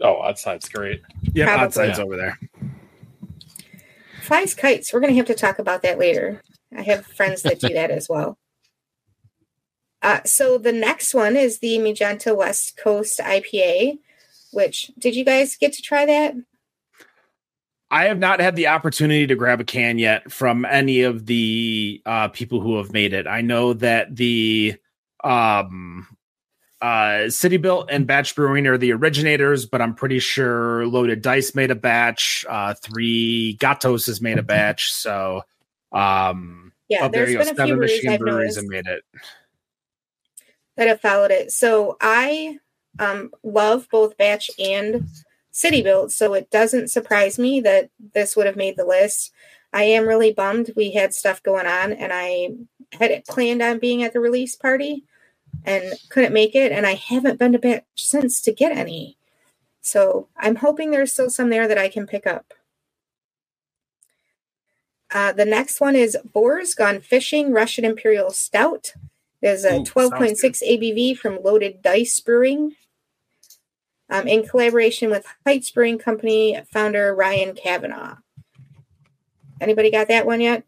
[0.00, 1.02] Oh, outside's great.
[1.34, 1.64] Yeah, Probably.
[1.66, 2.04] outside's Yeah.
[2.04, 2.38] over there.
[4.22, 4.92] Flies kites.
[4.92, 6.42] We're going to have to talk about that later.
[6.76, 8.38] I have friends that do that as well.
[10.04, 13.98] Uh, so the next one is the Magenta West Coast IPA,
[14.52, 16.34] which did you guys get to try that?
[17.90, 22.02] I have not had the opportunity to grab a can yet from any of the
[22.04, 23.26] uh, people who have made it.
[23.26, 24.76] I know that the
[25.22, 26.06] um,
[26.82, 31.54] uh, City Built and Batch Brewing are the originators, but I'm pretty sure Loaded Dice
[31.54, 32.44] made a batch.
[32.46, 34.92] Uh, Three Gatos has made a batch.
[34.92, 35.44] So,
[35.92, 37.44] um, Yeah, oh, there there's you go.
[37.44, 39.02] been a few Seven Michigan breweries have made it.
[40.76, 41.52] That have followed it.
[41.52, 42.58] So I
[42.98, 45.08] um, love both Batch and
[45.50, 49.32] City Built, so it doesn't surprise me that this would have made the list.
[49.72, 50.72] I am really bummed.
[50.76, 52.50] We had stuff going on, and I
[52.92, 55.04] had it planned on being at the release party
[55.64, 56.72] and couldn't make it.
[56.72, 59.16] And I haven't been to Batch since to get any.
[59.80, 62.54] So I'm hoping there's still some there that I can pick up.
[65.12, 68.94] Uh, the next one is Boar's Gone Fishing Russian Imperial Stout.
[69.44, 72.76] There's a Ooh, 12.6 ABV from Loaded Dice Brewing.
[74.08, 78.16] Um, in collaboration with Heights Brewing Company founder Ryan Kavanaugh.
[79.60, 80.64] Anybody got that one yet?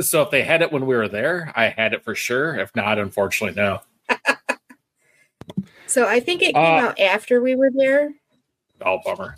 [0.00, 2.56] So if they had it when we were there, I had it for sure.
[2.58, 3.80] If not, unfortunately, no.
[5.86, 8.12] So I think it came Uh, out after we were there.
[8.82, 9.36] Oh, bummer.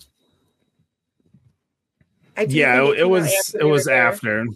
[2.36, 4.06] I Yeah, it, it came out was after it was there.
[4.06, 4.46] after.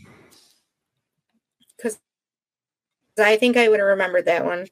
[3.19, 4.67] I think I would have remembered that one.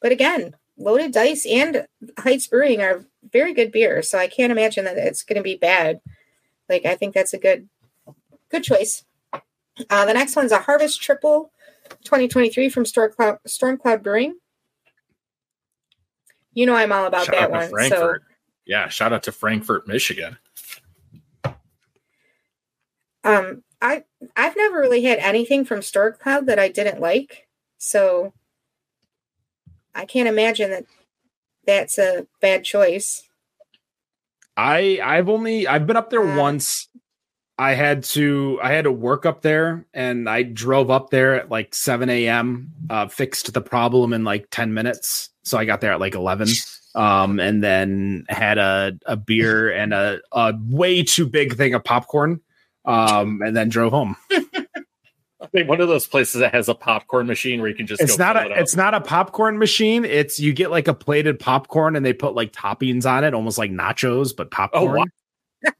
[0.00, 1.86] But again, Loaded Dice and
[2.18, 5.56] Heights Brewing are very good beers, so I can't imagine that it's going to be
[5.56, 6.00] bad.
[6.68, 7.68] Like I think that's a good
[8.50, 9.04] good choice.
[9.88, 11.50] Uh, the next one's a Harvest Triple
[12.04, 14.34] 2023 from Storm Cloud, Storm Cloud Brewing.
[16.54, 17.88] You know I'm all about shout that one.
[17.88, 18.16] So
[18.66, 20.38] Yeah, shout out to Frankfort, Michigan.
[23.24, 24.04] um I
[24.36, 27.48] I've never really had anything from Storm Cloud that I didn't like.
[27.78, 28.32] So
[29.94, 30.84] I can't imagine that
[31.66, 33.28] that's a bad choice.
[34.56, 36.88] I I've only I've been up there Uh, once.
[37.58, 41.50] I had to I had to work up there and I drove up there at
[41.50, 42.72] like 7 a.m.
[42.88, 45.28] Uh, fixed the problem in like 10 minutes.
[45.42, 46.48] So I got there at like 11.
[46.94, 51.84] Um, and then had a, a beer and a, a way too big thing of
[51.84, 52.40] popcorn.
[52.84, 54.16] Um, and then drove home.
[55.42, 58.00] I think one of those places that has a popcorn machine where you can just
[58.00, 60.04] It's go not fill it a—it's not a popcorn machine.
[60.04, 63.58] It's you get like a plated popcorn and they put like toppings on it, almost
[63.58, 65.04] like nachos, but popcorn.
[65.64, 65.72] wow.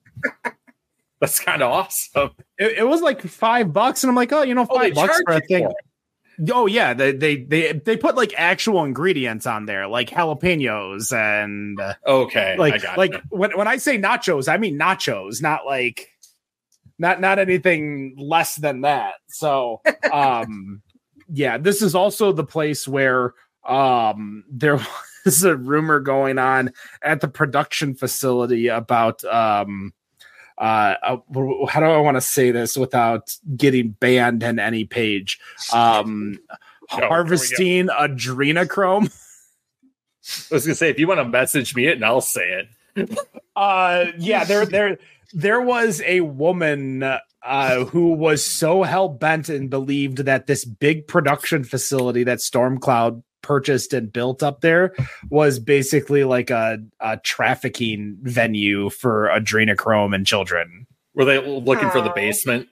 [1.20, 2.30] That's kind of awesome.
[2.58, 5.20] it, it was like five bucks, and I'm like, oh, you know, Oh, five bucks
[5.24, 5.68] for a thing.
[5.68, 5.74] for.
[6.52, 11.78] Oh yeah, they, they they they put like actual ingredients on there, like jalapenos and
[11.78, 16.08] uh, Okay, I like like when when I say nachos, I mean nachos, not like
[16.98, 19.14] not not anything less than that.
[19.28, 19.80] So
[20.12, 20.82] um
[21.28, 23.34] yeah, this is also the place where
[23.66, 24.78] um there
[25.24, 29.92] was a rumor going on at the production facility about um
[30.58, 31.16] uh, uh
[31.68, 35.38] how do I want to say this without getting banned in any page?
[35.72, 36.38] Um
[36.90, 39.12] here harvesting adrenochrome.
[40.50, 42.64] I was gonna say if you want to message me it, and I'll say
[42.96, 43.18] it.
[43.56, 44.98] Uh, yeah, there, there,
[45.32, 51.06] there was a woman uh, who was so hell bent and believed that this big
[51.06, 54.94] production facility that Stormcloud purchased and built up there
[55.28, 60.86] was basically like a, a trafficking venue for adrenochrome and children.
[61.14, 62.68] Were they looking for the basement?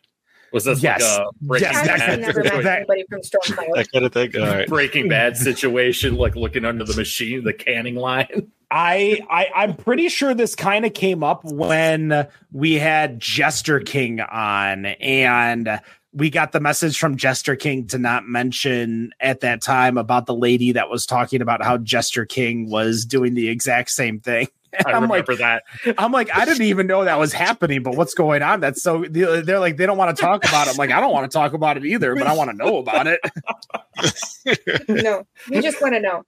[0.52, 1.00] Was this Yes.
[1.02, 3.42] like a Breaking Yes, I that- actually Bad never met anybody from Storm
[3.74, 4.36] That kind of thing.
[4.36, 4.68] All right.
[4.68, 8.50] Breaking Bad situation, like looking under the machine, the canning line?
[8.72, 14.20] I, I I'm pretty sure this kind of came up when we had Jester King
[14.20, 15.80] on and
[16.12, 20.34] we got the message from Jester King to not mention at that time about the
[20.34, 24.48] lady that was talking about how Jester King was doing the exact same thing.
[24.86, 25.64] I I'm like, remember that.
[25.98, 28.60] I'm like, I didn't even know that was happening, but what's going on?
[28.60, 30.70] That's so they're like, they don't want to talk about it.
[30.70, 32.78] I'm like, I don't want to talk about it either, but I want to know
[32.78, 33.20] about it.
[34.88, 36.22] no, we just want to know.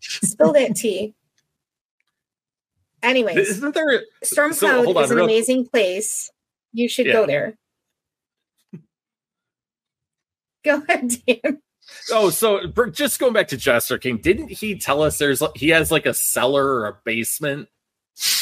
[0.00, 1.14] Spill that tea.
[3.02, 4.02] Anyways, Isn't there?
[4.22, 6.30] Storm so, Cloud hold on, is an real- amazing place.
[6.72, 7.12] You should Yeah.
[7.12, 7.56] go there.
[10.64, 11.60] Go ahead, Dan.
[12.12, 12.60] Oh, so
[12.92, 16.14] just going back to Jester King, didn't he tell us there's he has like a
[16.14, 17.68] cellar or a basement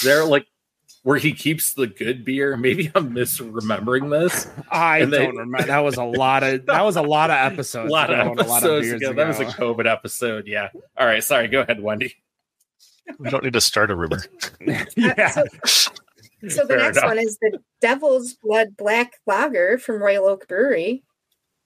[0.02, 0.46] there, like
[1.02, 2.56] where he keeps the good beer?
[2.56, 4.48] Maybe I'm misremembering this.
[4.70, 5.66] I And don't remember.
[5.66, 7.90] That was a lot of that was a lot of A episodes.
[7.90, 9.12] lot of ago and a lot episodes years ago.
[9.12, 9.44] That was a.
[9.46, 10.46] COVID episode.
[10.46, 10.68] Yeah.
[10.96, 11.22] All right.
[11.22, 11.48] Sorry.
[11.48, 12.14] Go ahead, Wendy.
[13.18, 14.22] We don't need to start a rumor.
[14.96, 15.30] yeah.
[15.30, 15.44] So,
[16.48, 17.09] so the Fair next enough.
[17.11, 21.04] one is the Devil's Blood Black Lager from Royal Oak Brewery.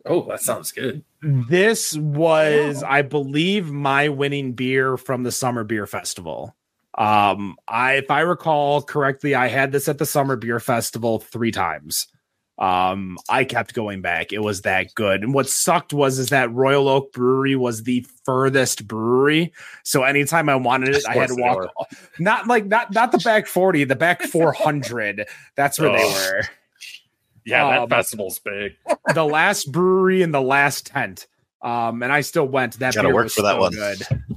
[0.07, 1.05] Oh, that sounds good.
[1.23, 2.89] This was, Yeah.
[2.91, 6.57] I believe, my winning beer from the Summer Beer Festival.
[6.97, 11.51] Um, I, if I recall correctly, I had this at the Summer Beer Festival three
[11.53, 12.09] times.
[12.59, 14.35] Um, I kept going back.
[14.35, 15.23] It was that good.
[15.23, 19.55] And what sucked was is that Royal Oak Brewery was the furthest brewery.
[19.83, 21.71] So anytime I wanted it, I had to walk.
[22.19, 25.27] Not like not not the back forty, the back four hundred.
[25.57, 26.13] That's where they Oh.
[26.13, 26.43] were.
[27.45, 28.77] Yeah, that Um, festival's big.
[29.15, 31.27] the last brewery in the last tent.
[31.63, 32.79] Um, and I still went.
[32.79, 33.73] That Gotta beer work was for that so one.
[33.73, 34.03] Good.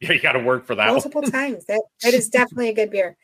[0.00, 0.94] Yeah, you got to work for that one.
[0.94, 1.64] multiple times.
[1.66, 3.16] That that is definitely a good beer.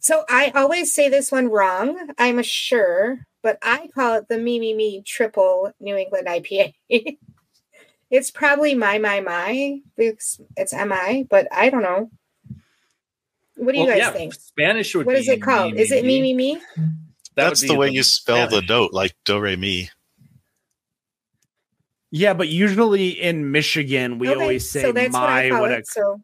[0.00, 2.10] So I always say this one wrong.
[2.18, 6.74] I'm sure, but I call it the Me Me Me Triple New England IPA.
[8.10, 9.80] it's probably my my my.
[9.96, 12.10] It's, it's mi, but I don't know.
[13.56, 14.34] What do you Well, guys yeah, think?
[14.34, 15.72] Spanish would What be is it called?
[15.72, 16.60] me, Is it me me me?
[17.40, 18.68] That That's the be way you spell the Spanish.
[18.68, 19.90] note, like do re mi.
[22.10, 25.72] Yeah, but usually in Michigan, we Okay, always say so that's what my call when
[25.72, 25.78] it.
[25.80, 26.20] it, So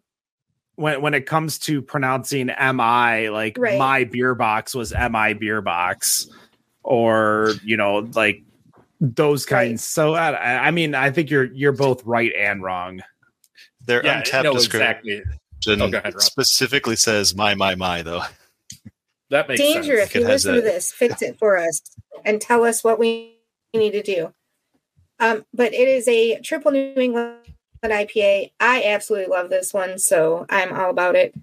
[0.74, 3.28] when when it comes to pronouncing mi.
[3.30, 3.78] Like Right.
[3.78, 6.26] my beer box was mi beer box,
[6.82, 8.42] or you know, like
[9.00, 9.84] those kinds.
[9.84, 13.02] So I, I mean, I think you're you're both right and wrong.
[13.86, 15.22] Their Yeah, Untappd no, description exactly.
[15.68, 18.22] Oh, ahead, specifically says "my my my" though.
[19.30, 20.10] That makes Danger, sense.
[20.10, 21.80] if you It has listen to this, fix it for us
[22.24, 23.38] and tell us what we
[23.74, 24.32] need to do.
[25.18, 27.38] Um, but it is a triple New England
[27.84, 28.52] IPA.
[28.60, 31.34] I absolutely love this one, so I'm all about it.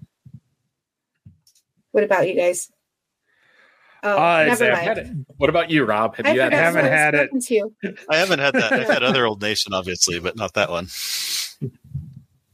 [1.92, 2.70] What about you guys?
[4.02, 5.26] Oh, Uh, never I've had mind.
[5.28, 5.34] it.
[5.38, 6.16] What about you, Rob?
[6.16, 7.26] Have I you had haven't what I was had it.
[7.26, 7.74] talking to you.
[8.10, 8.72] I haven't had that.
[8.72, 10.88] I've had other Old Nation, obviously, but not that one.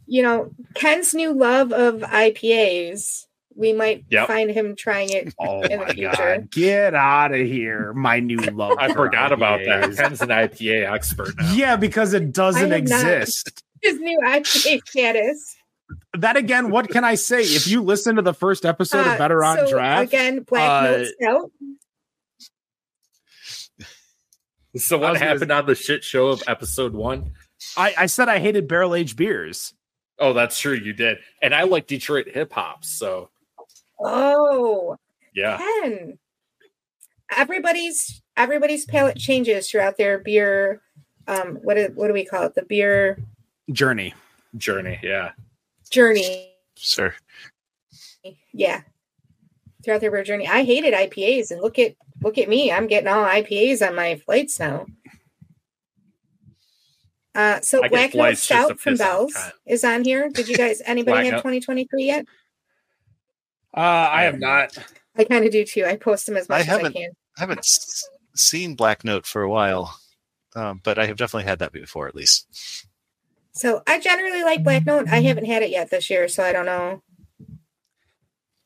[0.07, 3.27] You know, Ken's new love of IPAs.
[3.61, 4.27] We might Yep.
[4.27, 5.35] find him trying it.
[5.39, 6.11] Oh In the my future.
[6.17, 7.93] god, get out of here!
[7.93, 8.79] My new love.
[8.81, 9.91] I for forgot about that.
[9.91, 9.97] IPAs.
[9.99, 11.53] Ken's an IPA expert now.
[11.53, 13.01] Yeah, because it doesn't I have not.
[13.01, 13.63] exist.
[13.83, 15.57] His new IPA status.
[16.19, 17.43] That again, what can I say?
[17.43, 20.71] If you listen to the first episode Uh, of Better on so, Draft, Again, Black
[20.71, 21.51] uh, Note Stout.
[24.77, 27.33] So what was gonna- happened on the shit show of episode one?
[27.77, 29.75] I, I said I hated barrel aged beers.
[30.19, 30.75] Oh, that's true.
[30.75, 32.85] You did, and I like Detroit hip hop.
[32.85, 33.31] So
[34.03, 34.97] Oh,
[35.35, 36.19] yeah, Ken.
[37.37, 40.83] Everybody's everybody's palate changes throughout their beer.
[41.27, 42.55] Um, what do, what do we call it?
[42.55, 43.19] The beer
[43.71, 44.15] Journey.
[44.57, 44.99] journey.
[45.03, 45.33] Yeah,
[45.91, 46.53] journey.
[46.77, 47.15] Sir,
[48.53, 48.83] Yeah,
[49.85, 50.49] throughout their beer journey.
[50.49, 52.73] I hated IPAs, and look at look at me.
[52.73, 54.87] I'm getting all IPAs on my flights now.
[57.35, 60.29] Uh, so Black flights Stout from Bell's is on here.
[60.31, 62.27] Did you guys anybody Black have 2023 yet?
[63.77, 63.81] Uh,
[64.13, 64.77] I have not.
[65.17, 65.85] I kind of do too.
[65.85, 67.11] I post them as much I as I can.
[67.37, 69.97] I haven't s- seen Black Note for a while,
[70.57, 72.87] um, but I have definitely had that before, at least.
[73.53, 75.09] So I generally like Black Note.
[75.09, 77.03] I haven't had it yet this year, so I don't know.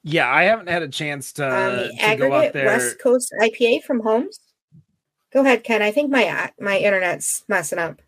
[0.03, 2.67] Yeah, I haven't had a chance to, um, the Uh, to go out aggregate there.
[2.67, 4.39] West Coast IPA from Homes.
[5.33, 5.83] Go ahead, Ken.
[5.83, 8.01] I think my uh, my internet's messing up.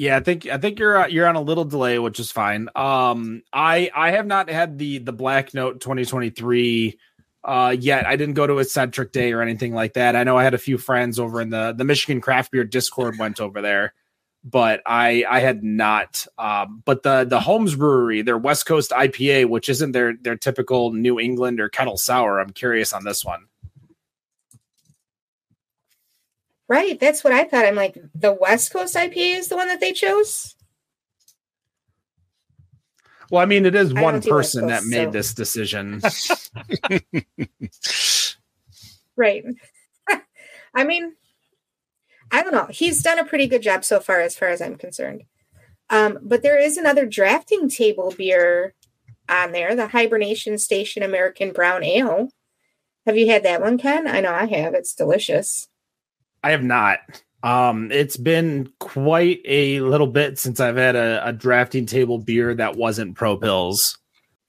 [0.00, 2.70] Yeah, I think I think you're uh, you're on a little delay, which is fine.
[2.74, 6.98] Um, I I have not had the the Black Note 2023
[7.44, 8.06] uh yet.
[8.06, 10.16] I didn't go to Eccentric Day or anything like that.
[10.16, 13.18] I know I had a few friends over in the the Michigan Craft Beer Discord
[13.18, 13.92] went over there,
[14.42, 16.26] but I I had not.
[16.38, 20.92] Um, but the the Homes Brewery, their West Coast IPA, which isn't their their typical
[20.94, 22.40] New England or kettle sour.
[22.40, 23.49] I'm curious on this one.
[26.70, 27.64] Right, that's what I thought.
[27.66, 30.54] I'm like, the West Coast IPA is the one that they chose.
[33.28, 36.00] Well, I mean, it is one don't do West person that made so- this decision.
[39.16, 39.44] Right.
[40.74, 41.12] I mean,
[42.30, 42.68] I don't know.
[42.70, 45.24] He's done a pretty good job so far, as far as I'm concerned.
[45.90, 48.74] Um, but there is another drafting table beer
[49.28, 52.30] on there, the Hibernation Station American Brown Ale.
[53.04, 54.06] Have you had that one, Ken?
[54.06, 54.72] I know I have.
[54.72, 55.68] It's delicious.
[56.42, 56.98] I have not.
[57.42, 62.54] Um, it's been quite a little bit since I've had a, a drafting table beer
[62.54, 63.98] that wasn't Pro Pills.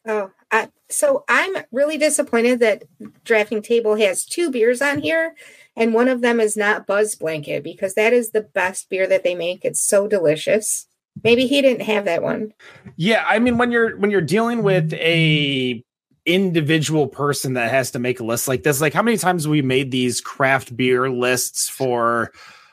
[0.07, 2.83] Oh, I, so I'm really disappointed that
[3.23, 5.35] Drafting Table has two beers on here,
[5.77, 9.23] and one of them is not Buzz Blanket because that is the best beer that
[9.23, 9.63] they make.
[9.63, 10.87] It's so delicious.
[11.23, 12.53] Maybe he didn't have that one.
[12.95, 15.83] Yeah, I mean when you're when you're dealing with a
[16.25, 19.61] individual person that has to make a list like this, like how many times we
[19.61, 22.31] made these craft beer lists for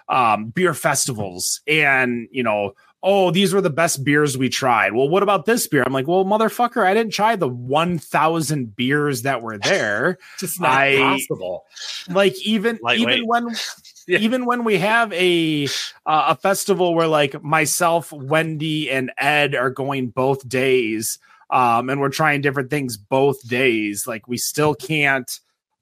[0.09, 1.61] um beer festivals?
[1.67, 2.73] And you know
[3.03, 4.93] oh these were the best beers we tried.
[4.93, 5.85] Well what about this beer?
[5.87, 10.19] I'm like well motherfucker i didn't try the 1000 beers that were there.
[10.39, 11.65] Just not I- possible.
[12.11, 13.55] like even even when
[14.09, 14.21] Yeah.
[14.21, 15.67] even when we have a
[16.07, 21.19] uh, a festival where like myself wendy and ed are going both days
[21.51, 24.07] um and we're trying different things both days.
[24.07, 25.31] Like we still can't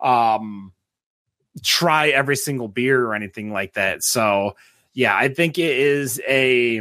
[0.01, 0.73] um
[1.65, 4.03] try every single beer or anything like that.
[4.03, 4.55] So
[4.97, 6.81] yeah i think it is a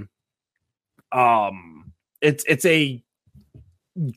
[1.11, 3.03] um it's it's a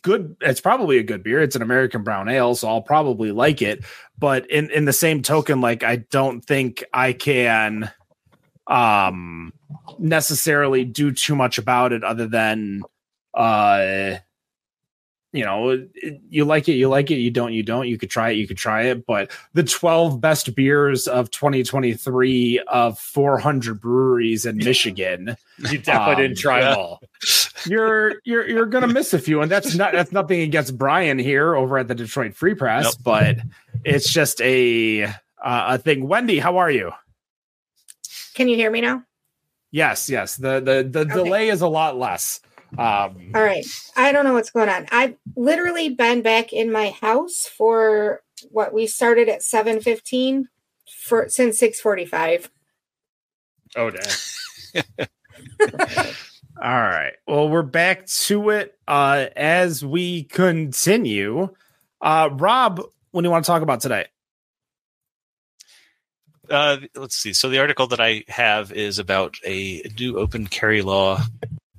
[0.03, 1.43] good it's probably a good beer.
[1.43, 3.85] It's an american brown ale so i'll probably like it.
[4.19, 7.91] But in in the same token like i don't think i can
[8.67, 9.53] um
[9.99, 12.83] necessarily do too much about it other than
[13.35, 14.15] uh
[15.33, 15.87] you know
[16.31, 18.47] you like it you like it you don't you don't you could try it you
[18.49, 25.37] could try it but the 12 best beers of 2023 of 400 breweries in michigan
[25.71, 26.71] You definitely Um, didn't try yeah.
[26.71, 27.01] them all.
[27.67, 31.55] you're you're you're gonna miss a few, and that's not that's nothing against Brian here
[31.57, 32.95] over at the Detroit Free Press, Nope.
[33.03, 33.37] but
[33.85, 35.13] it's just a uh,
[35.43, 36.07] a thing.
[36.07, 36.93] Wendy, how are you?
[38.35, 39.03] Can you hear me now?
[39.73, 40.37] Yes, yes.
[40.37, 41.15] The the the Okay.
[41.25, 42.41] delay is a lot less.
[42.77, 43.65] Um, All right.
[43.97, 44.87] I don't know what's going on.
[44.93, 50.45] I've literally been back in my house for what we started at 7:15
[51.05, 52.51] for since 6:45.
[53.77, 54.85] Oh, damn.
[56.61, 57.13] All right.
[57.27, 61.55] Well, we're back to it uh, as we continue.
[62.01, 64.07] Uh, Rob, what do you want to talk about today?
[66.51, 67.33] Uh, let's see.
[67.33, 71.23] So the article that I have is about a new open carry law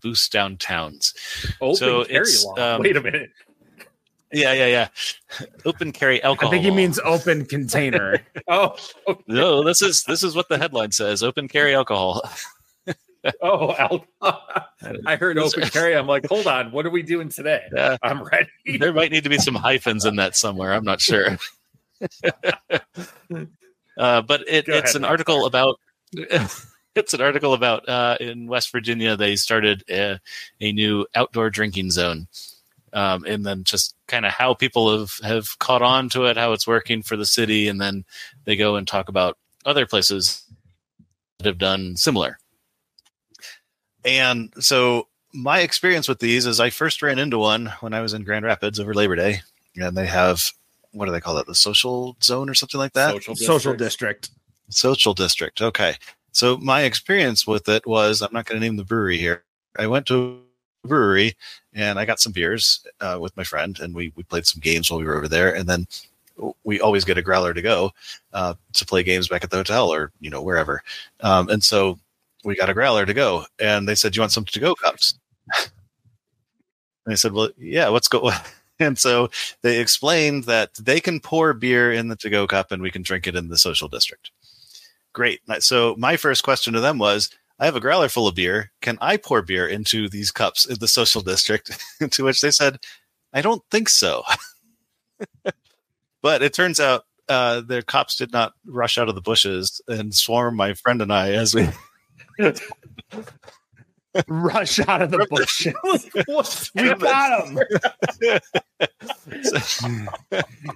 [0.02, 1.14] boost downtowns.
[1.62, 2.76] Open So carry law.
[2.76, 3.30] um, Wait a minute.
[4.32, 4.88] Yeah, yeah, yeah.
[5.66, 6.50] Open carry alcohol.
[6.50, 6.76] I think he law.
[6.78, 8.20] means open container.
[8.48, 8.76] Oh,
[9.08, 9.24] okay.
[9.28, 9.64] no.
[9.64, 11.22] This is this is what the headline says.
[11.24, 12.28] Open carry alcohol.
[13.42, 14.02] oh,
[15.06, 15.96] I heard open carry.
[15.96, 16.72] I'm like, hold on.
[16.72, 17.62] What are we doing today?
[17.76, 18.78] Yeah, I'm ready.
[18.80, 20.74] there might need to be some hyphens in that somewhere.
[20.74, 21.38] I'm not sure.
[23.98, 25.80] uh, but it, it's an article about.
[26.96, 29.16] It's an article about uh, in West Virginia.
[29.16, 30.20] They started a,
[30.60, 32.28] a new outdoor drinking zone,
[32.94, 36.52] um, and then just kind of how people have have caught on to it, how
[36.54, 38.06] it's working for the city, and then
[38.46, 40.44] they go and talk about other places
[41.38, 42.40] that have done similar.
[44.04, 48.14] And so my experience with these is I first ran into one when I was
[48.14, 49.42] in Grand Rapids over Labor Day,
[49.76, 50.52] and they have
[50.92, 53.12] what do they call it, the social zone or something like that?
[53.12, 54.24] Social Social district.
[54.24, 54.30] district.
[54.70, 55.62] Social district.
[55.62, 55.96] Okay.
[56.40, 59.44] So my experience with it was I'm not going to name the brewery here.
[59.78, 60.40] I went to
[60.86, 61.36] a brewery
[61.74, 64.90] and I got some beers uh, with my friend, and we we played some games
[64.90, 65.86] while we were over there, and then
[66.64, 67.92] we always get a growler to go
[68.32, 70.82] uh, to play games back at the hotel or you know wherever.
[71.20, 72.00] Um, and so
[72.46, 75.16] we got a growler to go, and they said, "You want some to go cups?"
[77.06, 77.90] and I said, "Well, yeah.
[77.90, 78.32] What's go?"
[78.82, 79.30] And so
[79.62, 83.02] they explained that they can pour beer in the to go cup, and we can
[83.02, 84.32] drink it in the social district.
[85.14, 85.42] Great.
[85.60, 87.30] So my first question to them was,
[87.60, 88.72] I have a growler full of beer.
[88.82, 91.78] Can I pour beer into these cups in the social district?
[92.12, 92.80] to which they said,
[93.34, 94.24] I don't think so.
[96.22, 100.16] but it turns out uh, their cops did not rush out of the bushes and
[100.16, 101.68] swarm my friend and I as we
[104.28, 105.76] Rush out of the bushes.
[106.74, 107.60] we got him.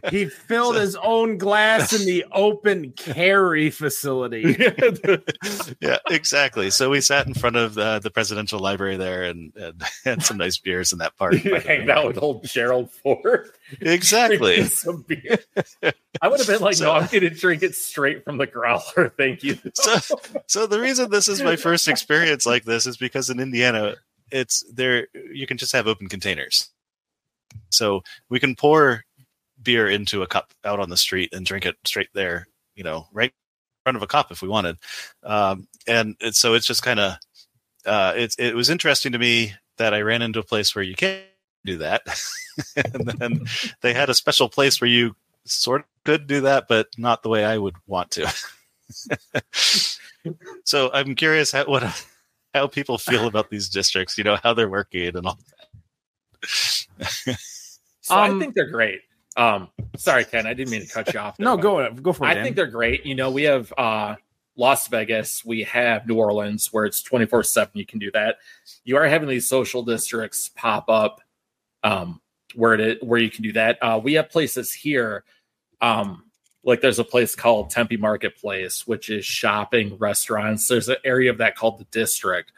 [0.09, 4.57] He filled his own glass in the open carry facility.
[5.81, 6.69] yeah, exactly.
[6.69, 10.37] So we sat in front of uh, the presidential library there and, and had some
[10.37, 11.33] nice beers in that park.
[11.43, 13.49] You hanged out with old Gerald Ford.
[13.81, 14.63] Exactly.
[14.65, 15.39] some beer.
[16.21, 18.47] I would have been like, So- no, I'm going to drink it straight from the
[18.47, 19.13] growler.
[19.17, 19.57] Thank you.
[19.73, 23.95] so, so the reason this is my first experience like this is because in Indiana,
[24.31, 25.07] it's there.
[25.31, 26.69] You can just have open containers,
[27.69, 29.03] so we can pour
[29.61, 32.47] beer into a cup out on the street and drink it straight there.
[32.75, 34.77] You know, right in front of a cup if we wanted.
[35.23, 37.17] Um, and it's, so it's just kind of
[37.85, 38.35] uh, it.
[38.39, 41.23] It was interesting to me that I ran into a place where you can't
[41.65, 42.01] do that,
[42.75, 43.45] and then
[43.81, 47.29] they had a special place where you sort of could do that, but not the
[47.29, 48.33] way I would want to.
[50.63, 52.05] so I'm curious how what
[52.53, 54.17] how people feel about these districts.
[54.17, 55.39] You know how they're working and all.
[58.05, 58.99] So I Um, think they're great.
[59.37, 61.37] Um, sorry, Ken, I didn't mean to cut you off.
[61.39, 62.31] there, No, go go for it.
[62.31, 62.43] I Dan.
[62.43, 63.05] think they're great.
[63.05, 64.15] You know, we have uh,
[64.57, 67.71] Las Vegas, we have New Orleans, where it's 24 7.
[67.75, 68.39] You can do that.
[68.83, 71.21] You are having these social districts pop up
[71.83, 72.19] um,
[72.55, 73.77] where it where you can do that.
[73.81, 75.23] Uh, we have places here.
[75.79, 76.25] Um,
[76.65, 80.67] like there's a place called Tempe Marketplace, which is shopping, restaurants.
[80.67, 82.51] There's an area of that called the district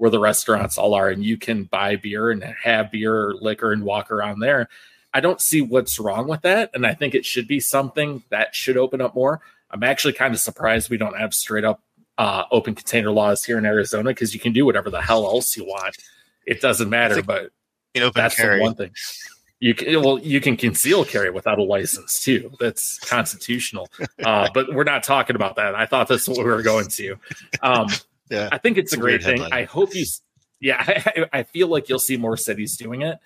[0.00, 3.70] where the restaurants all are, and you can buy beer and have beer or liquor
[3.70, 4.66] and walk around there.
[5.12, 6.70] I don't see what's wrong with that.
[6.72, 9.42] And I think it should be something that should open up more.
[9.70, 11.82] I'm actually kind of surprised we don't have straight up
[12.16, 15.54] uh, open container laws here in Arizona because you can do whatever the hell else
[15.54, 15.98] you want.
[16.46, 17.50] It doesn't matter, think but
[17.92, 18.56] You know, that's carry.
[18.56, 18.92] the one thing.
[19.58, 22.50] You can well, you can conceal carry without a license too.
[22.58, 23.90] That's constitutional.
[24.24, 25.74] Uh, but we're not talking about that.
[25.74, 27.16] I thought that's what we were going to.
[27.62, 27.88] Um,
[28.30, 29.42] Yeah, I think it's, It's a great thing.
[29.42, 29.52] headline.
[29.52, 30.06] I hope you.
[30.60, 33.18] Yeah, I, I feel like you'll see more cities doing it.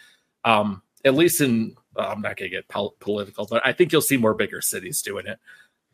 [0.45, 3.93] Um, at least in, uh, I'm not going to get pol- political, but I think
[3.93, 5.39] you'll see more bigger cities doing it.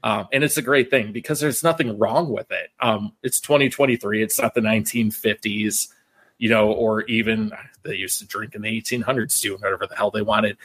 [0.03, 2.71] Um, and it's a great thing because there's nothing wrong with it.
[2.81, 4.23] Um, it's 2023.
[4.23, 5.89] It's not the 1950s,
[6.39, 7.53] you know, or even
[7.83, 10.57] they used to drink in the 1800s doing whatever the hell they wanted.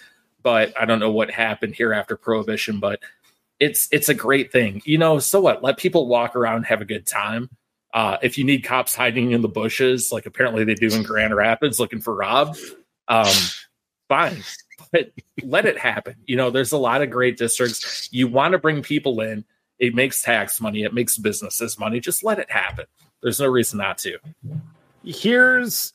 [0.42, 3.00] But I don't know what happened here after prohibition, but
[3.60, 4.82] it's it's a great thing.
[4.86, 5.64] You know, so what?
[5.64, 7.50] Let people walk around, have a good time.
[7.96, 11.34] Uh, if you need cops hiding in the bushes, like apparently they do in Grand
[11.34, 12.56] Rapids looking for Rob,
[13.08, 13.34] um,
[14.10, 14.44] fine.
[14.92, 16.16] But let it happen.
[16.26, 18.10] You know, there's a lot of great districts.
[18.12, 19.46] You want to bring people in.
[19.80, 20.84] It makes tax money.
[20.84, 22.02] It makes businesses money.
[22.02, 22.86] Just let it happen.
[23.24, 24.18] There's no reason not to.
[25.06, 25.94] here's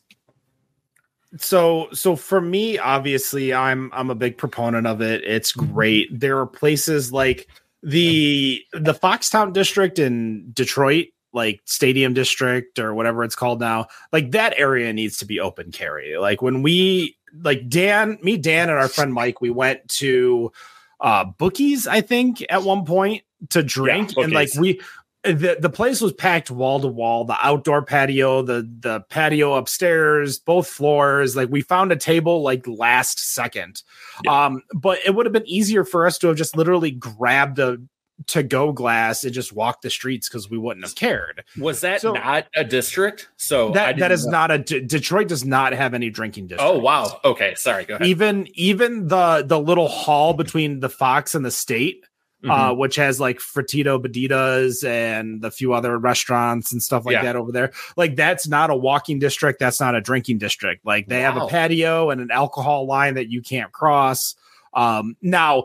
[1.36, 6.38] so so for me obviously i'm i'm a big proponent of it it's great there
[6.38, 7.46] are places like
[7.82, 14.32] the the foxtown district in detroit like Stadium District or whatever it's called now, like
[14.32, 16.16] that area needs to be open carry.
[16.18, 20.52] Like when we like Dan, me, Dan, and our friend Mike, we went to
[21.00, 24.14] uh bookies, I think, at one point to drink.
[24.16, 24.80] Yeah, and like we
[25.22, 30.38] the the place was packed wall to wall, the outdoor patio, the the patio upstairs,
[30.38, 31.36] both floors.
[31.36, 33.82] Like we found a table like last second.
[34.24, 34.46] Yeah.
[34.46, 37.78] Um, but it would have been easier for us to have just literally grabbed a
[38.26, 41.44] to go glass and just walk the streets because we wouldn't have cared.
[41.58, 43.28] Was that So- not a district?
[43.36, 44.32] So That that is know.
[44.32, 46.62] not a D- Detroit does not have any drinking district.
[46.62, 47.20] Oh wow.
[47.24, 47.84] Okay, sorry.
[47.84, 48.06] Go ahead.
[48.06, 52.04] Even even the the little hall between the Fox and the State,
[52.44, 52.50] Mhm.
[52.70, 57.22] uh, which has like Frita Batidos and the few other restaurants and stuff like Yeah.
[57.24, 57.70] that over there.
[57.96, 59.60] Like that's not a walking district.
[59.60, 60.84] That's not a drinking district.
[60.86, 64.34] Like they have a patio and an alcohol line that you can't cross.
[64.72, 65.64] Um, now,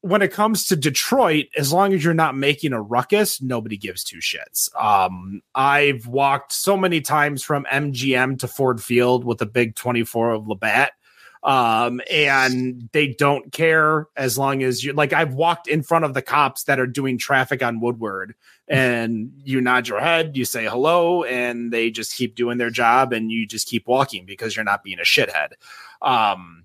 [0.00, 4.04] when it comes to Detroit, as long as you're not making a ruckus, nobody gives
[4.04, 4.74] two shits.
[4.80, 10.32] Um, I've walked so many times from MGM to Ford Field with a big 24
[10.32, 10.92] of Labatt
[11.44, 16.12] um and they don't care as long as you like i've walked in front of
[16.12, 18.34] the cops that are doing traffic on woodward
[18.66, 23.12] and you nod your head you say hello and they just keep doing their job
[23.12, 25.52] and you just keep walking because you're not being a shithead
[26.02, 26.64] um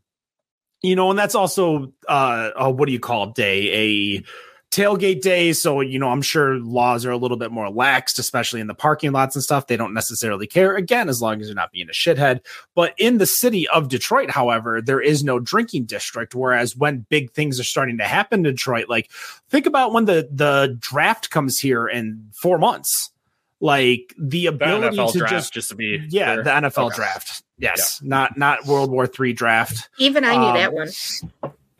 [0.83, 4.23] you know and that's also uh, uh what do you call it day a
[4.69, 8.59] tailgate day so you know i'm sure laws are a little bit more laxed especially
[8.59, 11.55] in the parking lots and stuff they don't necessarily care again as long as you're
[11.55, 12.39] not being a shithead
[12.73, 16.33] but in the city of Detroit, however, there is no drinking district.
[16.33, 19.11] Whereas when big things are starting to happen in Detroit, like
[19.49, 23.11] think about when the the draft comes here in four months,
[23.59, 26.95] like the the ability NFL to draft, just just, to be yeah, the NFL Okay.
[26.95, 27.42] draft.
[27.57, 29.89] Yes, not not World War Three draft.
[29.99, 30.89] Even I knew Um, that one.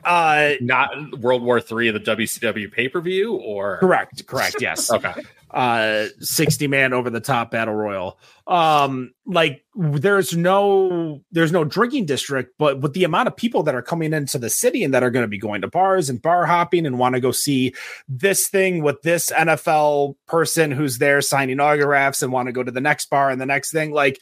[0.05, 4.57] Uh, not World War Three of the WCW pay per view, or correct, correct.
[4.61, 4.91] Yes.
[4.93, 5.13] Okay,
[5.51, 8.17] uh 60 man over the top battle royal
[8.47, 13.75] um like there's no there's no drinking district but with the amount of people that
[13.75, 16.23] are coming into the city and that are going to be going to bars and
[16.23, 17.71] bar hopping and want to go see
[18.09, 22.71] this thing with this NFL person who's there signing autographs and want to go to
[22.71, 24.19] the next bar and the next thing like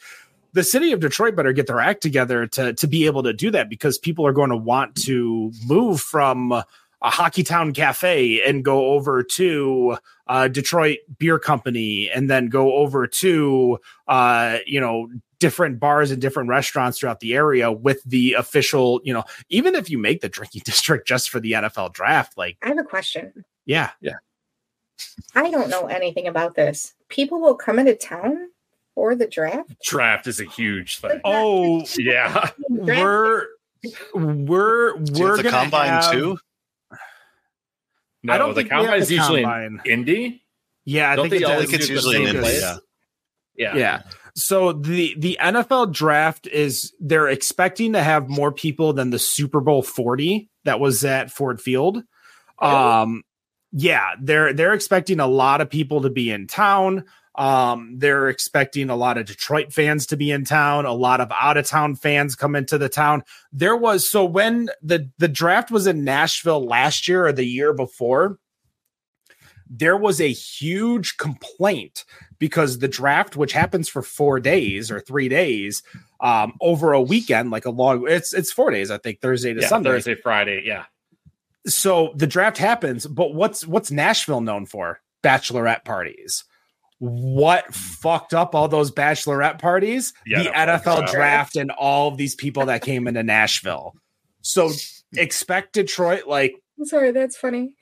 [0.52, 3.50] the city of Detroit better get their act together to to be able to do
[3.50, 6.52] that because people are going to want to move from
[7.02, 9.96] a Hockey Town Cafe and go over to
[10.28, 13.78] uh, Detroit Beer Company and then go over to
[14.08, 15.08] uh, you know
[15.40, 19.90] different bars and different restaurants throughout the area with the official you know even if
[19.90, 23.44] you make the drinking district just for the NFL draft like I have a question.
[23.64, 24.16] yeah yeah
[25.34, 26.94] I don't know anything about this.
[27.08, 28.50] People will come into town
[28.94, 29.70] for the draft.
[29.84, 31.20] draft is a huge thing.
[31.24, 33.46] oh Yeah, we're
[34.14, 36.38] we're we're have the gonna combine have- too?
[38.22, 39.80] no, I don't the think we have combine is usually combine.
[39.84, 40.44] in Indy.
[40.84, 42.40] yeah I Don't think they it's, I think it's usually in the Indy.
[42.40, 42.60] place?
[42.60, 42.76] Yeah.
[43.54, 44.02] Yeah, yeah.
[44.34, 49.60] So the the NFL draft is they're expecting to have more people than the Super
[49.60, 52.02] Bowl 40 that was at Ford Field.
[52.58, 53.24] Um
[53.72, 57.04] yeah, they're they're expecting a lot of people to be in town.
[57.34, 61.30] Um they're expecting a lot of Detroit fans to be in town, a lot of
[61.32, 63.24] out of town fans come into the town.
[63.52, 67.72] There was so when the the draft was in Nashville last year or the year
[67.72, 68.38] before,
[69.74, 72.04] there was a huge complaint
[72.38, 75.82] because the draft, which happens for four days or three days,
[76.20, 79.62] um, over a weekend, like a long, it's it's four days, I think, Thursday to
[79.62, 79.68] yeah.
[79.68, 79.90] Sunday.
[79.90, 80.62] Thursday, Friday.
[80.66, 80.84] Yeah,
[81.66, 85.00] So the draft happens, but what's what's Nashville known for?
[85.22, 86.44] Bachelorette parties.
[87.04, 90.12] What fucked up all those bachelorette parties?
[90.24, 91.12] The the NFL NFL draft.
[91.12, 93.96] draft and all of these people that came into Nashville.
[94.42, 94.70] So
[95.16, 97.72] expect Detroit like I'm sorry, that's funny.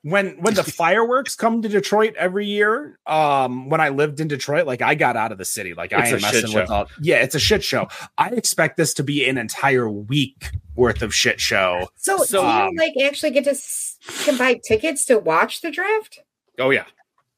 [0.00, 4.66] when when the fireworks come to Detroit every year, um, when I lived in Detroit,
[4.66, 5.74] like I got out of the city.
[5.74, 7.88] Like I It's am a messing with all yeah, it's a shit show.
[8.16, 11.90] I expect this to be an entire week worth of shit show.
[11.96, 15.60] So, So, do you um, like actually get to s- can buy tickets to watch
[15.60, 16.20] the draft?
[16.58, 16.84] oh yeah.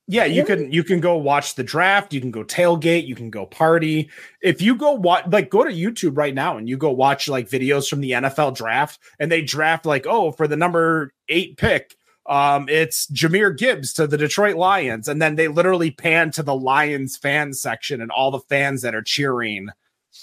[0.09, 0.65] Yeah, you Really?
[0.65, 4.11] can you can go watch the draft, you can go tailgate, you can go party.
[4.43, 7.49] If you go watch like go to YouTube right now and you go watch like
[7.49, 11.97] videos from the NFL draft and they draft like, oh, for the number 8 pick,
[12.27, 16.55] um it's Jahmyr Gibbs to the Detroit Lions and then they literally pan to the
[16.55, 19.69] Lions fan section and all the fans that are cheering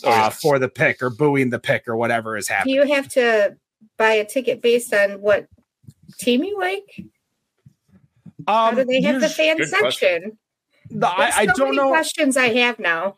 [0.03, 0.25] Oh, yeah.
[0.27, 2.75] uh, for the pick or booing the pick or whatever is Do happening.
[2.75, 3.57] you have to
[3.97, 5.47] buy a ticket based on what
[6.19, 7.03] team you like?
[8.47, 10.37] How Um, do they have the fan section?
[10.89, 11.89] the- I, There's I so don't many know.
[11.89, 13.17] questions I have now.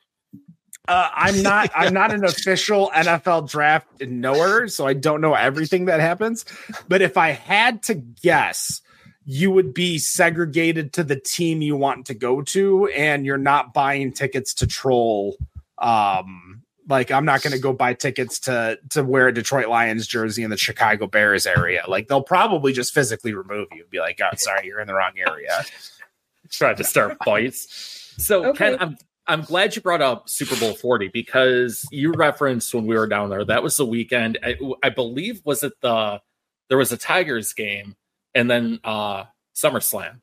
[0.87, 1.69] Uh, I'm not.
[1.75, 6.43] I'm not an official NFL draft knower, so I don't know everything that happens.
[6.87, 8.81] But if I had to guess,
[9.23, 13.73] you would be segregated to the team you want to go to, and you're not
[13.75, 15.37] buying tickets to troll.
[15.77, 20.05] Um, like I'm not going to go buy tickets to to wear a Detroit Lions
[20.05, 21.83] jersey in the Chicago Bears area.
[21.87, 23.81] Like they'll probably just physically remove you.
[23.81, 25.63] And be like, oh, sorry, you're in the wrong area.
[26.51, 28.13] Trying to start fights.
[28.17, 28.71] So okay.
[28.71, 32.97] Ken, I'm I'm glad you brought up Super Bowl 40 because you referenced when we
[32.97, 33.45] were down there.
[33.45, 34.37] That was the weekend.
[34.43, 36.21] I, I believe was it the
[36.67, 37.95] there was a Tigers game
[38.35, 39.23] and then uh
[39.55, 40.19] SummerSlam.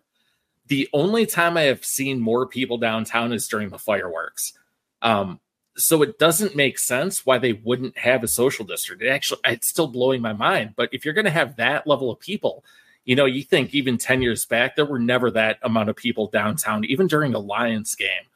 [0.66, 4.52] The only time I have seen more people downtown is during the fireworks.
[5.00, 5.40] Um,
[5.78, 9.02] so it doesn't make sense why they wouldn't have a social district.
[9.02, 10.74] It actually, it's still blowing my mind.
[10.76, 12.64] But if you're going to have that level of people,
[13.04, 16.26] you know, you think even 10 years back, there were never that amount of people
[16.28, 18.26] downtown, even during a Lions game.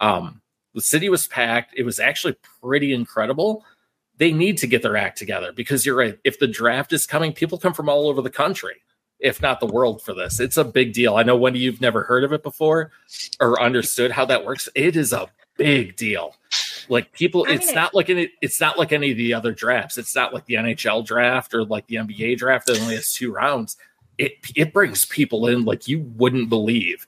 [0.00, 0.40] Um,
[0.74, 1.74] the city was packed.
[1.76, 3.64] It was actually pretty incredible.
[4.18, 6.18] They need to get their act together because you're right.
[6.24, 8.76] If the draft is coming, people come from all over the country,
[9.18, 10.40] if not the world, for this.
[10.40, 11.16] It's a big deal.
[11.16, 12.92] I know, Wendy, you've never heard of it before
[13.40, 14.68] or understood how that works.
[14.74, 15.28] It is a
[15.58, 16.34] big deal.
[16.88, 19.52] Like people, I mean, it's not like any, it's not like any of the other
[19.52, 19.98] drafts.
[19.98, 23.32] It's not like the NHL draft or like the NBA draft that only has two
[23.32, 23.76] rounds.
[24.18, 27.06] It it brings people in like you wouldn't believe.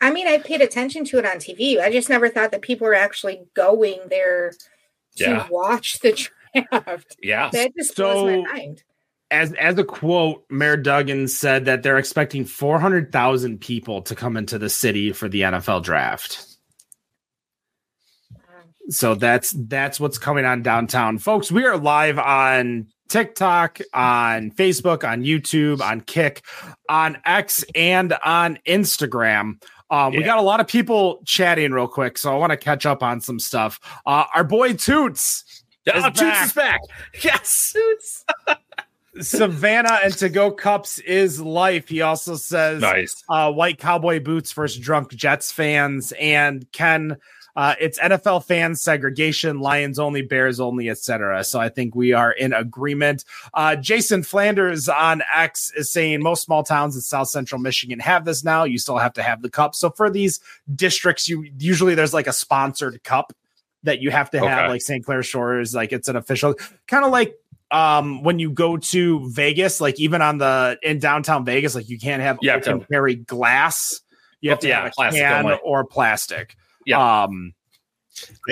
[0.00, 1.78] I mean, I paid attention to it on TV.
[1.78, 4.52] I just never thought that people were actually going there
[5.16, 5.46] to yeah.
[5.50, 6.12] watch the
[6.72, 7.16] draft.
[7.22, 8.82] Yeah, that just so, blows my mind.
[9.30, 14.14] As as a quote, Mayor Duggan said that they're expecting four hundred thousand people to
[14.14, 16.49] come into the city for the NFL draft.
[18.90, 21.52] So that's that's what's coming on downtown, folks.
[21.52, 26.42] We are live on TikTok, on Facebook, on YouTube, on Kick,
[26.88, 29.62] on X, and on Instagram.
[29.90, 30.18] Um, yeah.
[30.18, 33.00] We got a lot of people chatting real quick, so I want to catch up
[33.00, 33.78] on some stuff.
[34.06, 36.46] Uh, our boy Toots, oh, is Toots back.
[36.46, 36.80] is back.
[37.22, 38.24] Yes, Toots.
[39.20, 41.88] Savannah and to go cups is life.
[41.88, 47.16] He also says, "Nice uh, white cowboy boots versus drunk Jets fans." And Ken
[47.56, 51.44] uh, it's NFL fans segregation, Lions only, Bears only, etc.
[51.44, 53.24] So I think we are in agreement.
[53.54, 58.24] Uh, Jason Flanders on X is saying most small towns in South Central Michigan have
[58.24, 58.64] this now.
[58.64, 59.74] You still have to have the cup.
[59.74, 60.40] So for these
[60.74, 63.32] districts, you usually there's like a sponsored cup
[63.82, 64.68] that you have to have, okay.
[64.68, 65.04] like St.
[65.04, 66.54] Clair Shores, like it's an official
[66.86, 67.34] kind of like
[67.70, 71.98] um when you go to Vegas, like even on the in downtown Vegas, like you
[71.98, 74.00] can't have yeah, open carry glass.
[74.40, 76.56] You have to yeah, have a plastic can or plastic.
[76.90, 77.22] Yeah.
[77.22, 77.54] Um,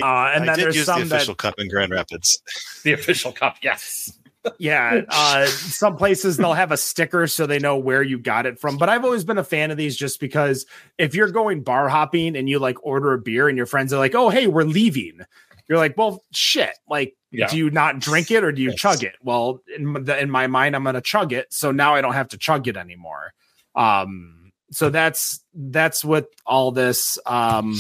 [0.00, 2.42] uh, and I then there's use some the official that, cup in Grand Rapids.
[2.84, 4.16] The official cup, yes.
[4.58, 5.02] yeah.
[5.08, 8.78] Uh, some places they'll have a sticker so they know where you got it from.
[8.78, 10.64] But I've always been a fan of these just because
[10.96, 13.98] if you're going bar hopping and you like order a beer and your friends are
[13.98, 15.20] like, oh, hey, we're leaving.
[15.68, 16.78] You're like, well, shit.
[16.88, 17.48] Like, yeah.
[17.48, 18.78] do you not drink it or do you yes.
[18.78, 19.16] chug it?
[19.20, 21.52] Well, in, the, in my mind, I'm going to chug it.
[21.52, 23.34] So now I don't have to chug it anymore.
[23.74, 27.74] Um, so that's that's what all this um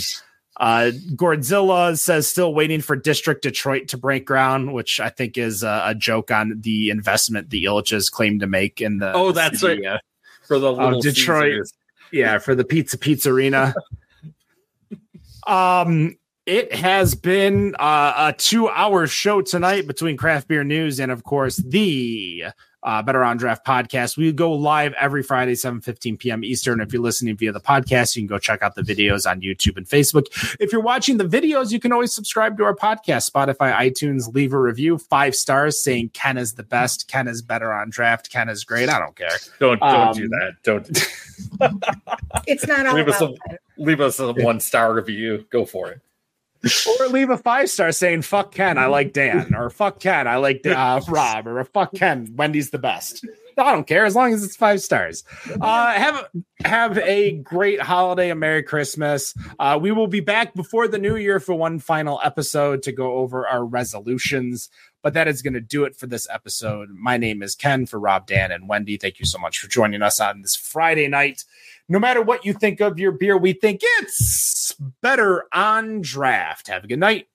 [0.58, 5.62] uh, Gordzilla says still waiting for District Detroit to break ground, which I think is
[5.62, 9.12] a, a joke on the investment the Ilitches claim to make in the.
[9.12, 9.94] Oh, that's city, right.
[9.94, 9.98] Uh,
[10.46, 11.52] for the little Detroit.
[11.52, 11.72] Caesars.
[12.10, 13.74] Yeah, for the Pizza Pizza Arena.
[15.46, 21.22] um, it has been uh, a two-hour show tonight between craft beer news and, of
[21.22, 22.44] course, the
[22.88, 24.16] uh, Better on Draft podcast.
[24.16, 26.42] We go live every Friday, 7 15 p.m.
[26.42, 26.80] Eastern.
[26.80, 29.76] If you're listening via the podcast, you can go check out the videos on YouTube
[29.76, 30.26] and Facebook.
[30.58, 34.54] If you're watching the videos, you can always subscribe to our podcast, Spotify, iTunes, leave
[34.54, 38.48] a review, five stars saying Ken is the best, Ken is better on draft, Ken
[38.48, 38.88] is great.
[38.88, 39.28] I don't care.
[39.60, 40.56] Don't don't um, do that.
[40.62, 40.88] Don't.
[42.46, 43.34] it's not all leave us a,
[43.76, 45.44] leave us a one star review.
[45.50, 46.00] Go for it
[47.00, 50.36] or leave a five star saying "fuck Ken, I like Dan," or "fuck Ken, I
[50.36, 53.24] like uh, Rob," or "fuck Ken, Wendy's the best."
[53.58, 55.24] I don't care as long as it's five stars.
[55.60, 56.28] Uh, have
[56.64, 59.34] have a great holiday and Merry Christmas.
[59.58, 63.16] Uh, we will be back before the new year for one final episode to go
[63.16, 64.70] over our resolutions.
[65.02, 66.88] But that is going to do it for this episode.
[66.90, 68.96] My name is Ken for Rob, Dan, and Wendy.
[68.96, 71.44] Thank you so much for joining us on this Friday night
[71.88, 76.68] no matter what you think of your beer, we think it's better on draft.
[76.68, 77.28] Have a good night.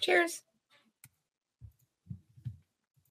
[0.00, 0.43] Cheers.